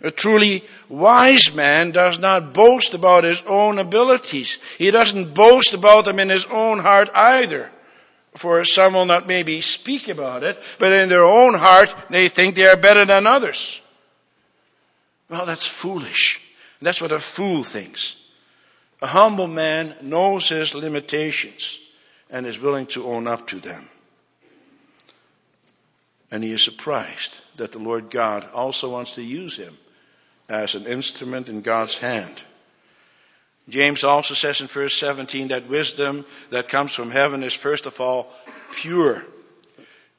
A 0.03 0.09
truly 0.09 0.63
wise 0.89 1.53
man 1.53 1.91
does 1.91 2.17
not 2.17 2.53
boast 2.53 2.95
about 2.95 3.23
his 3.23 3.41
own 3.45 3.77
abilities. 3.77 4.57
He 4.79 4.89
doesn't 4.89 5.35
boast 5.35 5.73
about 5.73 6.05
them 6.05 6.17
in 6.17 6.29
his 6.29 6.45
own 6.45 6.79
heart 6.79 7.09
either. 7.13 7.69
For 8.35 8.63
some 8.65 8.93
will 8.93 9.05
not 9.05 9.27
maybe 9.27 9.61
speak 9.61 10.07
about 10.07 10.43
it, 10.43 10.61
but 10.79 10.91
in 10.91 11.09
their 11.09 11.23
own 11.23 11.53
heart 11.53 11.93
they 12.09 12.29
think 12.29 12.55
they 12.55 12.67
are 12.67 12.77
better 12.77 13.05
than 13.05 13.27
others. 13.27 13.79
Well, 15.29 15.45
that's 15.45 15.67
foolish. 15.67 16.41
That's 16.81 17.01
what 17.01 17.11
a 17.11 17.19
fool 17.19 17.63
thinks. 17.63 18.15
A 19.03 19.07
humble 19.07 19.47
man 19.47 19.95
knows 20.01 20.49
his 20.49 20.73
limitations 20.73 21.79
and 22.29 22.47
is 22.47 22.59
willing 22.59 22.87
to 22.87 23.05
own 23.05 23.27
up 23.27 23.47
to 23.49 23.59
them. 23.59 23.87
And 26.31 26.43
he 26.43 26.51
is 26.51 26.63
surprised 26.63 27.37
that 27.57 27.71
the 27.71 27.79
Lord 27.79 28.09
God 28.09 28.49
also 28.53 28.89
wants 28.89 29.15
to 29.15 29.21
use 29.21 29.55
him 29.55 29.77
as 30.49 30.75
an 30.75 30.85
instrument 30.85 31.49
in 31.49 31.61
God's 31.61 31.97
hand. 31.97 32.41
James 33.69 34.03
also 34.03 34.33
says 34.33 34.59
in 34.61 34.67
verse 34.67 34.93
17 34.95 35.49
that 35.49 35.69
wisdom 35.69 36.25
that 36.49 36.69
comes 36.69 36.93
from 36.93 37.11
heaven 37.11 37.43
is 37.43 37.53
first 37.53 37.85
of 37.85 37.99
all 38.01 38.31
pure. 38.73 39.23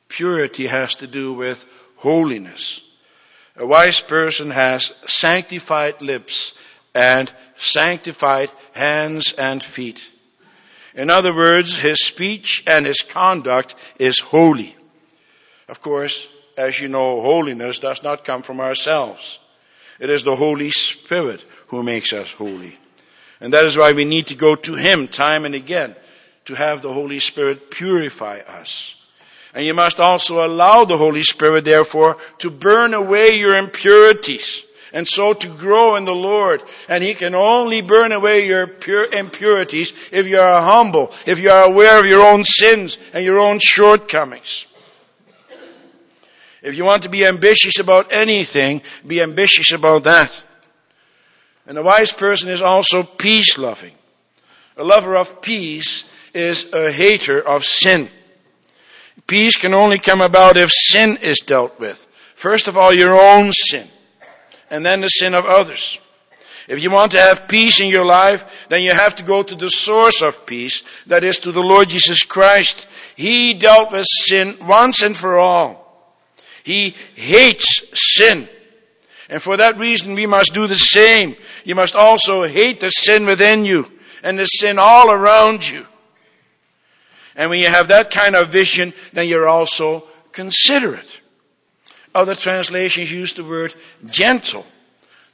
Purity 0.09 0.67
has 0.67 0.97
to 0.97 1.07
do 1.07 1.35
with 1.35 1.65
holiness. 1.97 2.81
A 3.57 3.67
wise 3.67 4.01
person 4.01 4.51
has 4.51 4.93
sanctified 5.07 6.01
lips 6.01 6.55
and 6.95 7.33
sanctified 7.57 8.51
hands 8.73 9.35
and 9.35 9.63
feet. 9.63 10.09
In 10.95 11.11
other 11.11 11.35
words, 11.35 11.77
his 11.77 12.05
speech 12.05 12.63
and 12.67 12.87
his 12.87 13.01
conduct 13.01 13.75
is 13.99 14.19
holy. 14.19 14.77
Of 15.69 15.81
course, 15.81 16.29
as 16.57 16.79
you 16.79 16.89
know, 16.89 17.23
holiness 17.23 17.79
does 17.79 18.03
not 18.03 18.25
come 18.25 18.43
from 18.43 18.61
ourselves. 18.61 19.41
It 19.99 20.11
is 20.11 20.25
the 20.25 20.37
Holy 20.37 20.71
Spirit 20.71 21.45
who 21.69 21.83
makes 21.83 22.13
us 22.13 22.33
holy. 22.33 22.79
And 23.41 23.53
that 23.53 23.65
is 23.65 23.77
why 23.77 23.93
we 23.93 24.05
need 24.05 24.29
to 24.29 24.35
go 24.35 24.55
to 24.55 24.75
Him 24.75 25.09
time 25.09 25.45
and 25.45 25.55
again 25.55 25.97
to 26.47 26.55
have 26.55 26.83
the 26.83 26.93
Holy 26.93 27.21
Spirit 27.21 27.71
purify 27.71 28.39
us. 28.39 28.97
And 29.55 29.65
you 29.65 29.75
must 29.75 30.01
also 30.01 30.47
allow 30.47 30.85
the 30.85 30.97
Holy 30.97 31.23
Spirit, 31.23 31.65
therefore, 31.65 32.17
to 32.39 32.51
burn 32.51 32.95
away 32.95 33.39
your 33.39 33.57
impurities 33.57 34.65
and 34.93 35.09
so 35.09 35.33
to 35.33 35.49
grow 35.49 35.97
in 35.97 36.05
the 36.05 36.15
Lord. 36.15 36.63
And 36.89 37.03
He 37.03 37.15
can 37.15 37.35
only 37.35 37.81
burn 37.81 38.13
away 38.13 38.47
your 38.47 38.63
impurities 38.63 39.93
if 40.11 40.27
you 40.29 40.39
are 40.39 40.63
humble, 40.63 41.13
if 41.27 41.39
you 41.39 41.51
are 41.51 41.71
aware 41.71 41.99
of 41.99 42.07
your 42.07 42.23
own 42.23 42.45
sins 42.45 42.99
and 43.13 43.25
your 43.25 43.39
own 43.39 43.59
shortcomings. 43.61 44.67
If 46.62 46.77
you 46.77 46.85
want 46.85 47.03
to 47.03 47.09
be 47.09 47.27
ambitious 47.27 47.79
about 47.81 48.12
anything, 48.12 48.83
be 49.07 49.20
ambitious 49.20 49.72
about 49.72 50.05
that. 50.05 50.42
And 51.66 51.77
a 51.77 51.83
wise 51.83 52.12
person 52.12 52.48
is 52.48 52.62
also 52.62 53.03
peace 53.03 53.59
loving. 53.59 53.94
A 54.77 54.85
lover 54.85 55.16
of 55.16 55.42
peace 55.42 56.11
is 56.35 56.72
a 56.72 56.90
hater 56.90 57.40
of 57.40 57.64
sin. 57.64 58.09
Peace 59.27 59.57
can 59.57 59.75
only 59.75 59.98
come 59.98 60.20
about 60.20 60.57
if 60.57 60.70
sin 60.70 61.18
is 61.18 61.40
dealt 61.40 61.79
with. 61.79 62.07
First 62.35 62.68
of 62.68 62.77
all, 62.77 62.92
your 62.92 63.14
own 63.14 63.53
sin, 63.53 63.87
and 64.70 64.85
then 64.85 65.01
the 65.01 65.09
sin 65.09 65.35
of 65.35 65.46
others. 65.46 66.01
If 66.68 66.83
you 66.83 66.90
want 66.90 67.12
to 67.12 67.20
have 67.20 67.48
peace 67.48 67.81
in 67.81 67.88
your 67.88 68.05
life, 68.05 68.66
then 68.68 68.83
you 68.83 68.92
have 68.92 69.16
to 69.16 69.22
go 69.22 69.42
to 69.42 69.55
the 69.55 69.68
source 69.68 70.22
of 70.22 70.46
peace, 70.46 70.83
that 71.07 71.25
is 71.25 71.38
to 71.40 71.53
the 71.53 71.62
Lord 71.62 71.88
Jesus 71.88 72.22
Christ. 72.22 72.87
He 73.16 73.55
dealt 73.55 73.92
with 73.92 74.07
sin 74.09 74.57
once 74.62 75.03
and 75.03 75.16
for 75.16 75.38
all. 75.38 75.82
He 76.64 76.94
hates 77.14 77.85
sin. 78.16 78.48
And 79.29 79.40
for 79.40 79.57
that 79.57 79.79
reason, 79.79 80.14
we 80.14 80.27
must 80.27 80.53
do 80.53 80.66
the 80.66 80.77
same. 80.77 81.37
You 81.64 81.75
must 81.75 81.94
also 81.94 82.44
hate 82.44 82.81
the 82.81 82.90
sin 82.90 83.27
within 83.27 83.64
you 83.64 83.90
and 84.22 84.38
the 84.38 84.46
sin 84.46 84.79
all 84.79 85.11
around 85.11 85.68
you. 85.68 85.87
And 87.35 87.51
when 87.51 87.61
you 87.61 87.68
have 87.68 87.88
that 87.88 88.11
kind 88.11 88.37
of 88.37 88.51
vision, 88.51 88.92
then 89.12 89.27
you're 89.27 89.48
also 89.48 90.07
considerate. 90.33 91.20
Other 92.14 92.35
translations 92.35 93.11
use 93.11 93.33
the 93.33 93.44
word 93.44 93.75
gentle. 94.07 94.66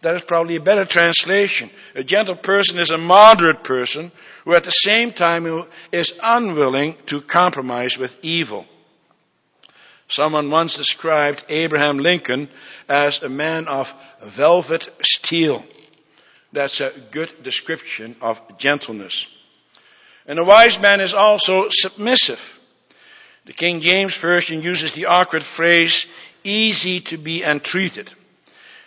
That 0.02 0.14
is 0.14 0.22
probably 0.22 0.56
a 0.56 0.60
better 0.60 0.84
translation. 0.84 1.70
A 1.96 2.04
gentle 2.04 2.36
person 2.36 2.78
is 2.78 2.90
a 2.90 2.98
moderate 2.98 3.64
person 3.64 4.12
who 4.44 4.54
at 4.54 4.62
the 4.62 4.70
same 4.70 5.12
time 5.12 5.64
is 5.90 6.18
unwilling 6.22 6.96
to 7.06 7.20
compromise 7.20 7.98
with 7.98 8.16
evil. 8.22 8.64
Someone 10.09 10.51
once 10.51 10.77
described 10.77 11.44
Abraham 11.51 11.99
Lincoln 11.99 12.49
as 12.88 13.23
a 13.23 13.29
man 13.29 13.68
of 13.68 13.92
velvet 14.23 14.88
steel. 15.03 15.64
That's 16.53 16.81
a 16.81 16.90
good 17.11 17.42
description 17.42 18.16
of 18.23 18.40
gentleness. 18.57 19.27
And 20.27 20.38
a 20.38 20.44
wise 20.44 20.81
man 20.81 21.03
is 21.03 21.12
also 21.12 21.68
submissive. 21.71 22.59
The 23.44 23.53
King 23.53 23.81
James 23.81 24.16
Version 24.16 24.62
uses 24.62 24.92
the 24.92 25.07
awkward 25.07 25.42
phrase, 25.42 26.07
easy 26.42 27.01
to 27.01 27.18
be 27.18 27.44
entreated. 27.44 28.12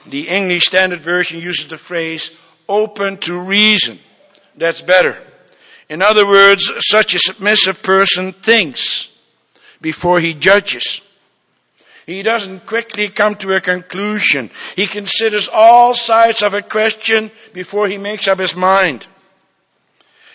The 0.08 0.28
English 0.28 0.66
Standard 0.66 1.00
Version 1.00 1.40
uses 1.40 1.68
the 1.68 1.78
phrase, 1.78 2.36
open 2.68 3.18
to 3.20 3.40
reason. 3.40 4.00
That's 4.58 4.82
better. 4.82 5.22
In 5.88 6.02
other 6.02 6.26
words, 6.26 6.72
such 6.88 7.14
a 7.14 7.20
submissive 7.20 7.84
person 7.84 8.34
thinks 8.34 9.08
before 9.82 10.20
he 10.20 10.34
judges. 10.34 11.02
He 12.06 12.24
doesn't 12.24 12.66
quickly 12.66 13.10
come 13.10 13.36
to 13.36 13.56
a 13.56 13.62
conclusion. 13.62 14.50
He 14.76 14.88
considers 14.88 15.48
all 15.48 15.94
sides 15.94 16.42
of 16.42 16.54
a 16.54 16.62
question 16.62 17.32
before 17.54 17.88
he 17.88 17.98
makes 17.98 18.28
up 18.28 18.40
his 18.40 18.56
mind. 18.56 19.06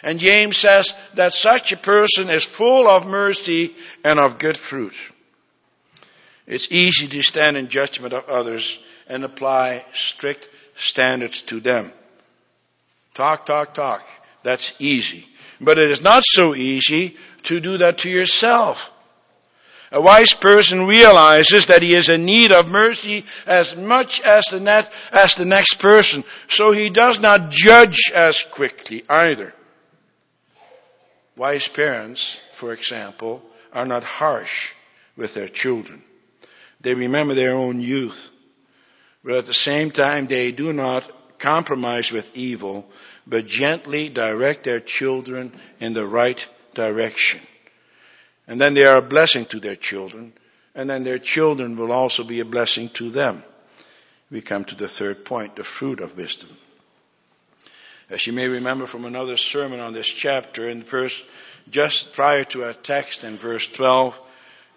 And 0.03 0.21
James 0.21 0.57
says 0.57 0.95
that 1.15 1.33
such 1.33 1.73
a 1.73 1.77
person 1.77 2.31
is 2.31 2.45
full 2.45 2.87
of 2.87 3.07
mercy 3.07 3.75
and 4.05 4.21
of 4.21 4.39
good 4.39 4.57
fruit. 4.57 4.95
It's 6.47 6.71
easy 6.71 7.09
to 7.09 7.23
stand 7.23 7.57
in 7.57 7.69
judgment 7.69 8.13
of 8.13 8.29
others 8.29 8.79
and 9.09 9.25
apply 9.25 9.85
strict 9.93 10.49
standards 10.77 11.43
to 11.43 11.59
them. 11.59 11.93
Talk, 13.15 13.47
talk, 13.47 13.75
talk. 13.75 14.07
That's 14.43 14.73
easy. 14.79 15.27
But 15.61 15.79
it 15.79 15.91
is 15.91 16.03
not 16.03 16.23
so 16.25 16.55
easy 16.55 17.17
to 17.45 17.61
do 17.61 17.79
that 17.79 17.99
to 17.99 18.11
yourself. 18.11 18.91
A 19.93 20.01
wise 20.01 20.33
person 20.33 20.87
realizes 20.87 21.67
that 21.67 21.83
he 21.83 21.95
is 21.95 22.09
in 22.09 22.25
need 22.25 22.51
of 22.51 22.69
mercy 22.69 23.25
as 23.47 23.77
much 23.77 24.21
as 24.21 24.47
the, 24.47 24.59
net, 24.59 24.93
as 25.13 25.37
the 25.37 25.45
next 25.45 25.75
person, 25.75 26.25
so 26.49 26.73
he 26.73 26.91
does 26.91 27.21
not 27.21 27.51
judge 27.51 28.11
as 28.13 28.43
quickly 28.43 29.05
either. 29.09 29.55
Wise 31.37 31.69
parents, 31.69 32.41
for 32.55 32.73
example, 32.73 33.43
are 33.73 33.87
not 33.87 34.03
harsh 34.03 34.73
with 35.17 35.35
their 35.35 35.49
children. 35.49 36.03
They 36.81 36.95
remember 36.95 37.35
their 37.35 37.55
own 37.55 37.81
youth, 37.81 38.31
but 39.23 39.35
at 39.35 39.47
the 39.47 39.55
same 39.55 39.91
time 39.91 40.27
they 40.27 40.51
do 40.51 40.73
not 40.73 41.11
compromise 41.39 42.11
with 42.11 42.31
evil, 42.35 42.89
but 43.27 43.47
gently 43.47 44.09
direct 44.09 44.65
their 44.65 44.81
children 44.81 45.53
in 45.79 45.95
the 45.95 46.07
right 46.07 46.45
direction. 46.75 47.41
And 48.47 48.61
then 48.61 48.75
they 48.75 48.85
are 48.85 48.99
a 48.99 49.03
blessing 49.03 49.47
to 49.47 49.61
their 49.61 49.77
children. 49.77 50.33
And 50.75 50.89
then 50.89 51.05
their 51.05 51.19
children 51.19 51.77
will 51.77 51.93
also 51.93 52.23
be 52.23 52.41
a 52.41 52.45
blessing 52.45 52.91
to 52.91 53.11
them. 53.11 53.43
We 54.31 54.41
come 54.41 54.65
to 54.67 54.75
the 54.75 54.89
third 54.89 55.25
point, 55.25 55.57
the 55.57 55.65
fruit 55.65 56.01
of 56.01 56.17
wisdom. 56.17 56.51
As 58.09 58.27
you 58.27 58.33
may 58.33 58.47
remember 58.47 58.87
from 58.87 59.05
another 59.05 59.37
sermon 59.37 59.81
on 59.81 59.93
this 59.93 60.07
chapter, 60.07 60.69
in 60.69 60.83
verse, 60.83 61.23
just 61.71 62.13
prior 62.13 62.45
to 62.45 62.65
our 62.65 62.73
text 62.73 63.25
in 63.25 63.37
verse 63.37 63.67
12, 63.67 64.21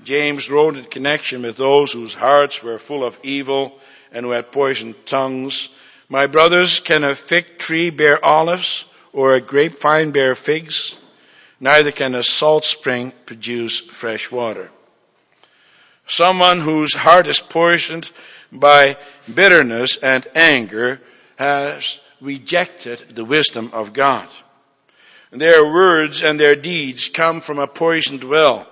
James 0.04 0.50
wrote 0.50 0.78
in 0.78 0.86
connection 0.86 1.42
with 1.42 1.58
those 1.58 1.92
whose 1.92 2.14
hearts 2.14 2.64
were 2.64 2.80
full 2.80 3.04
of 3.04 3.20
evil 3.22 3.78
and 4.12 4.26
who 4.26 4.32
had 4.32 4.52
poisoned 4.52 5.06
tongues, 5.06 5.70
My 6.08 6.26
brothers, 6.26 6.80
can 6.80 7.04
a 7.04 7.16
fig 7.16 7.58
tree 7.58 7.90
bear 7.90 8.24
olives 8.24 8.86
or 9.14 9.34
a 9.34 9.42
grapevine 9.42 10.12
bear 10.12 10.36
figs? 10.36 10.96
Neither 11.60 11.92
can 11.92 12.16
a 12.16 12.24
salt 12.24 12.66
spring 12.66 13.14
produce 13.26 13.80
fresh 13.80 14.32
water. 14.32 14.70
Someone 16.08 16.60
whose 16.60 16.94
heart 16.94 17.28
is 17.28 17.40
poisoned 17.40 18.10
by 18.52 18.98
bitterness 19.32 19.98
and 19.98 20.26
anger 20.36 21.00
has 21.38 22.00
rejected 22.22 23.16
the 23.16 23.26
wisdom 23.26 23.70
of 23.74 23.94
God. 23.94 24.28
Their 25.32 25.64
words 25.64 26.24
and 26.24 26.40
their 26.40 26.56
deeds 26.56 27.10
come 27.10 27.42
from 27.42 27.60
a 27.60 27.68
poisoned 27.68 28.24
well 28.24 28.68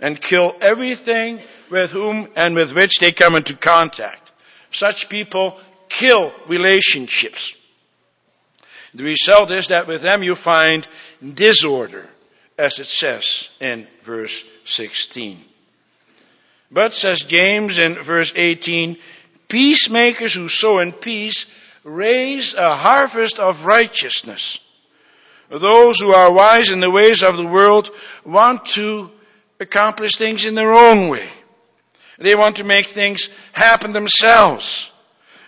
and 0.00 0.20
kill 0.20 0.56
everything 0.60 1.40
with 1.70 1.92
whom 1.92 2.28
and 2.34 2.54
with 2.56 2.74
which 2.74 2.98
they 2.98 3.12
come 3.12 3.36
into 3.36 3.54
contact. 3.54 4.32
Such 4.72 5.08
people 5.08 5.58
kill 5.88 6.32
relationships. 6.48 7.54
The 8.94 9.04
result 9.04 9.50
is 9.50 9.68
that 9.68 9.86
with 9.86 10.02
them 10.02 10.22
you 10.22 10.34
find 10.34 10.86
disorder, 11.22 12.06
as 12.58 12.78
it 12.78 12.86
says 12.86 13.50
in 13.60 13.86
verse 14.02 14.44
16. 14.64 15.38
But, 16.70 16.94
says 16.94 17.20
James 17.20 17.78
in 17.78 17.94
verse 17.94 18.32
18, 18.34 18.96
peacemakers 19.48 20.32
who 20.32 20.48
sow 20.48 20.78
in 20.78 20.92
peace 20.92 21.46
raise 21.84 22.54
a 22.54 22.74
harvest 22.74 23.38
of 23.38 23.66
righteousness. 23.66 24.58
Those 25.50 26.00
who 26.00 26.12
are 26.12 26.32
wise 26.32 26.70
in 26.70 26.80
the 26.80 26.90
ways 26.90 27.22
of 27.22 27.36
the 27.36 27.46
world 27.46 27.90
want 28.24 28.64
to 28.66 29.10
accomplish 29.60 30.16
things 30.16 30.46
in 30.46 30.54
their 30.54 30.72
own 30.72 31.08
way. 31.08 31.28
They 32.18 32.34
want 32.34 32.56
to 32.56 32.64
make 32.64 32.86
things 32.86 33.28
happen 33.52 33.92
themselves. 33.92 34.90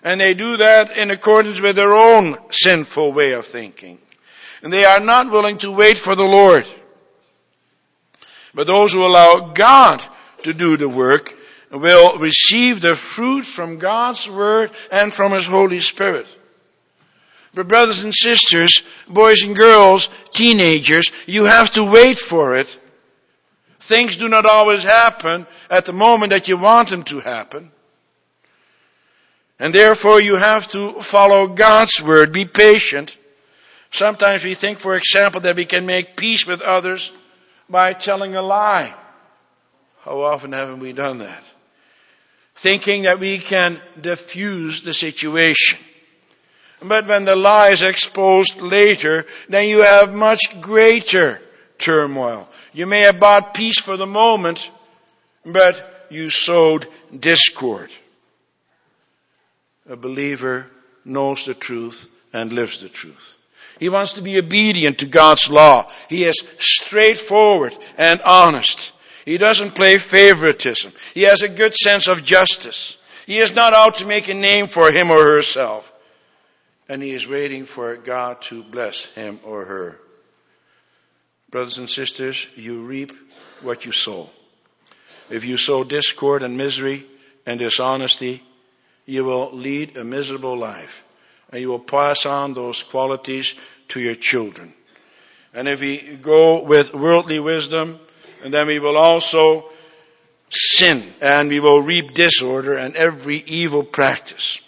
And 0.02 0.20
they 0.20 0.34
do 0.34 0.58
that 0.58 0.96
in 0.98 1.10
accordance 1.10 1.60
with 1.60 1.76
their 1.76 1.94
own 1.94 2.36
sinful 2.50 3.12
way 3.12 3.32
of 3.32 3.46
thinking. 3.46 3.98
And 4.62 4.72
they 4.72 4.84
are 4.84 5.00
not 5.00 5.30
willing 5.30 5.58
to 5.58 5.70
wait 5.70 5.96
for 5.96 6.14
the 6.14 6.24
Lord. 6.24 6.66
But 8.54 8.66
those 8.66 8.92
who 8.92 9.04
allow 9.04 9.52
God 9.52 10.02
to 10.44 10.54
do 10.54 10.76
the 10.76 10.88
work 10.88 11.36
will 11.70 12.18
receive 12.18 12.80
the 12.80 12.94
fruit 12.94 13.44
from 13.44 13.78
God's 13.78 14.28
Word 14.28 14.70
and 14.92 15.12
from 15.12 15.32
His 15.32 15.46
Holy 15.46 15.80
Spirit. 15.80 16.26
But 17.52 17.68
brothers 17.68 18.04
and 18.04 18.14
sisters, 18.14 18.82
boys 19.08 19.42
and 19.42 19.56
girls, 19.56 20.08
teenagers, 20.32 21.10
you 21.26 21.44
have 21.44 21.72
to 21.72 21.84
wait 21.84 22.18
for 22.18 22.56
it. 22.56 22.78
Things 23.80 24.16
do 24.16 24.28
not 24.28 24.46
always 24.46 24.82
happen 24.82 25.46
at 25.68 25.84
the 25.84 25.92
moment 25.92 26.30
that 26.30 26.48
you 26.48 26.56
want 26.56 26.88
them 26.88 27.02
to 27.04 27.20
happen. 27.20 27.70
And 29.58 29.74
therefore 29.74 30.20
you 30.20 30.36
have 30.36 30.68
to 30.68 31.00
follow 31.00 31.46
God's 31.46 32.02
word. 32.02 32.32
Be 32.32 32.44
patient. 32.44 33.16
Sometimes 33.90 34.42
we 34.42 34.54
think, 34.54 34.80
for 34.80 34.96
example, 34.96 35.42
that 35.42 35.56
we 35.56 35.64
can 35.64 35.86
make 35.86 36.16
peace 36.16 36.46
with 36.46 36.60
others 36.62 37.12
by 37.68 37.92
telling 37.92 38.37
a 38.37 38.42
lie. 38.42 38.94
How 40.03 40.20
often 40.20 40.53
haven't 40.53 40.81
we 40.81 40.92
done 40.92 41.18
that? 41.18 41.42
Thinking 42.57 43.03
that 43.03 43.18
we 43.18 43.38
can 43.38 43.81
diffuse 44.00 44.83
the 44.83 44.94
situation. 44.94 45.79
But 46.83 47.07
when 47.07 47.24
the 47.24 47.37
lie 47.37 47.70
is 47.70 47.83
exposed 47.83 48.61
later, 48.61 49.24
then 49.48 49.68
you 49.68 49.83
have 49.83 50.12
much 50.12 50.61
greater 50.61 51.40
turmoil. 51.79 52.48
You 52.72 52.87
may 52.87 53.00
have 53.00 53.18
bought 53.18 53.55
peace 53.55 53.81
for 53.81 53.96
the 53.96 54.07
moment, 54.07 54.70
but 55.44 56.07
you 56.11 56.31
sowed 56.31 56.87
discord. 57.18 57.90
A 59.88 59.96
believer 59.96 60.66
knows 61.05 61.44
the 61.44 61.55
truth 61.55 62.09
and 62.33 62.53
lives 62.53 62.81
the 62.81 62.88
truth. 62.88 63.35
He 63.78 63.88
wants 63.88 64.14
to 64.14 64.22
be 64.22 64.38
obedient 64.38 64.98
to 64.98 65.06
God's 65.06 65.50
law. 65.50 65.90
He 66.08 66.24
is 66.24 66.44
straightforward 66.58 67.76
and 67.96 68.20
honest. 68.22 68.92
He 69.24 69.38
doesn't 69.38 69.74
play 69.74 69.98
favoritism. 69.98 70.92
He 71.14 71.22
has 71.22 71.42
a 71.42 71.48
good 71.48 71.74
sense 71.74 72.08
of 72.08 72.24
justice. 72.24 72.98
He 73.26 73.38
is 73.38 73.54
not 73.54 73.72
out 73.72 73.96
to 73.96 74.06
make 74.06 74.28
a 74.28 74.34
name 74.34 74.66
for 74.66 74.90
him 74.90 75.10
or 75.10 75.22
herself 75.22 75.90
and 76.88 77.02
he 77.02 77.10
is 77.10 77.26
waiting 77.26 77.66
for 77.66 77.96
God 77.96 78.42
to 78.42 78.62
bless 78.62 79.04
him 79.06 79.40
or 79.44 79.64
her. 79.64 79.98
Brothers 81.50 81.78
and 81.78 81.88
sisters, 81.88 82.46
you 82.56 82.82
reap 82.82 83.12
what 83.62 83.87
you 83.87 83.92
sow. 83.92 84.28
If 85.30 85.44
you 85.44 85.56
sow 85.56 85.84
discord 85.84 86.42
and 86.42 86.58
misery 86.58 87.06
and 87.46 87.58
dishonesty, 87.58 88.42
you 89.06 89.24
will 89.24 89.52
lead 89.52 89.96
a 89.96 90.04
miserable 90.04 90.58
life. 90.58 91.02
And 91.50 91.61
you 91.61 91.68
will 91.68 91.78
pass 91.78 92.26
on 92.26 92.54
those 92.54 92.83
qualities 92.83 93.54
to 93.88 94.00
your 94.00 94.14
children. 94.14 94.72
And 95.52 95.68
if 95.68 95.80
we 95.80 95.98
go 95.98 96.62
with 96.62 96.94
worldly 96.94 97.40
wisdom, 97.40 98.00
and 98.42 98.52
then 98.52 98.66
we 98.66 98.78
will 98.78 98.96
also 98.96 99.70
sin 100.50 101.02
and 101.20 101.48
we 101.48 101.61
will 101.61 101.80
reap 101.80 102.12
disorder 102.12 102.76
and 102.76 102.94
every 102.96 103.38
evil 103.38 103.83
practice 103.83 104.61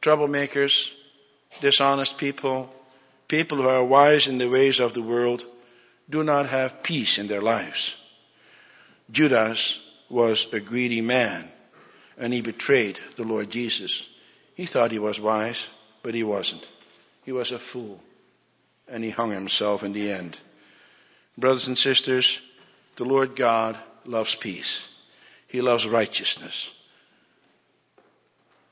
troublemakers, 0.00 0.92
dishonest 1.60 2.18
people, 2.18 2.72
people 3.26 3.58
who 3.58 3.68
are 3.68 3.84
wise 3.84 4.28
in 4.28 4.38
the 4.38 4.48
ways 4.48 4.80
of 4.80 4.94
the 4.94 5.02
world, 5.02 5.44
do 6.08 6.22
not 6.22 6.46
have 6.46 6.82
peace 6.82 7.18
in 7.18 7.26
their 7.26 7.42
lives. 7.42 7.96
Judas 9.10 9.80
was 10.08 10.46
a 10.52 10.60
greedy 10.60 11.00
man 11.00 11.50
and 12.16 12.32
he 12.32 12.40
betrayed 12.40 12.98
the 13.16 13.24
Lord 13.24 13.50
Jesus. 13.50 14.08
He 14.58 14.66
thought 14.66 14.90
he 14.90 14.98
was 14.98 15.20
wise, 15.20 15.68
but 16.02 16.16
he 16.16 16.24
wasn't. 16.24 16.68
He 17.24 17.30
was 17.30 17.52
a 17.52 17.60
fool 17.60 18.00
and 18.88 19.04
he 19.04 19.10
hung 19.10 19.30
himself 19.30 19.84
in 19.84 19.92
the 19.92 20.10
end. 20.10 20.36
Brothers 21.38 21.68
and 21.68 21.78
sisters, 21.78 22.40
the 22.96 23.04
Lord 23.04 23.36
God 23.36 23.78
loves 24.04 24.34
peace. 24.34 24.84
He 25.46 25.60
loves 25.60 25.86
righteousness. 25.86 26.72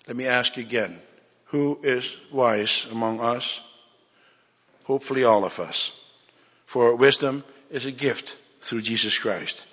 Let 0.08 0.16
me 0.16 0.26
ask 0.26 0.56
again. 0.56 0.98
Who 1.50 1.78
is 1.84 2.16
wise 2.32 2.88
among 2.90 3.20
us? 3.20 3.60
Hopefully 4.86 5.22
all 5.22 5.44
of 5.44 5.60
us. 5.60 5.92
For 6.66 6.96
wisdom 6.96 7.44
is 7.70 7.86
a 7.86 7.92
gift 7.92 8.34
through 8.60 8.82
Jesus 8.82 9.16
Christ. 9.16 9.64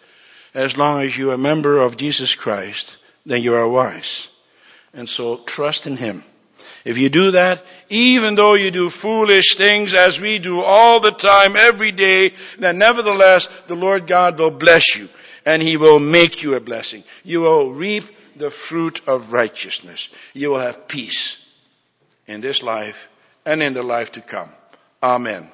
As 0.53 0.77
long 0.77 1.01
as 1.01 1.17
you 1.17 1.31
are 1.31 1.35
a 1.35 1.39
member 1.39 1.79
of 1.79 1.97
Jesus 1.97 2.35
Christ, 2.35 2.99
then 3.25 3.41
you 3.41 3.55
are 3.55 3.67
wise. 3.67 4.27
And 4.93 5.09
so 5.09 5.37
trust 5.37 5.87
in 5.87 5.97
Him. 5.97 6.23
If 6.85 6.97
you 6.97 7.09
do 7.09 7.31
that, 7.31 7.63
even 7.89 8.35
though 8.35 8.55
you 8.55 8.69
do 8.69 8.89
foolish 8.89 9.55
things 9.55 9.93
as 9.93 10.19
we 10.19 10.37
do 10.37 10.61
all 10.61 10.99
the 10.99 11.11
time, 11.11 11.55
every 11.55 11.91
day, 11.91 12.33
then 12.59 12.77
nevertheless 12.77 13.47
the 13.67 13.75
Lord 13.75 14.05
God 14.05 14.37
will 14.37 14.51
bless 14.51 14.95
you 14.95 15.07
and 15.45 15.61
He 15.61 15.77
will 15.77 15.99
make 15.99 16.43
you 16.43 16.55
a 16.55 16.59
blessing. 16.59 17.03
You 17.23 17.41
will 17.41 17.73
reap 17.73 18.03
the 18.35 18.51
fruit 18.51 19.01
of 19.07 19.31
righteousness. 19.31 20.09
You 20.33 20.51
will 20.51 20.59
have 20.59 20.87
peace 20.87 21.39
in 22.27 22.41
this 22.41 22.63
life 22.63 23.07
and 23.45 23.61
in 23.63 23.73
the 23.73 23.83
life 23.83 24.13
to 24.13 24.21
come. 24.21 24.49
Amen. 25.01 25.49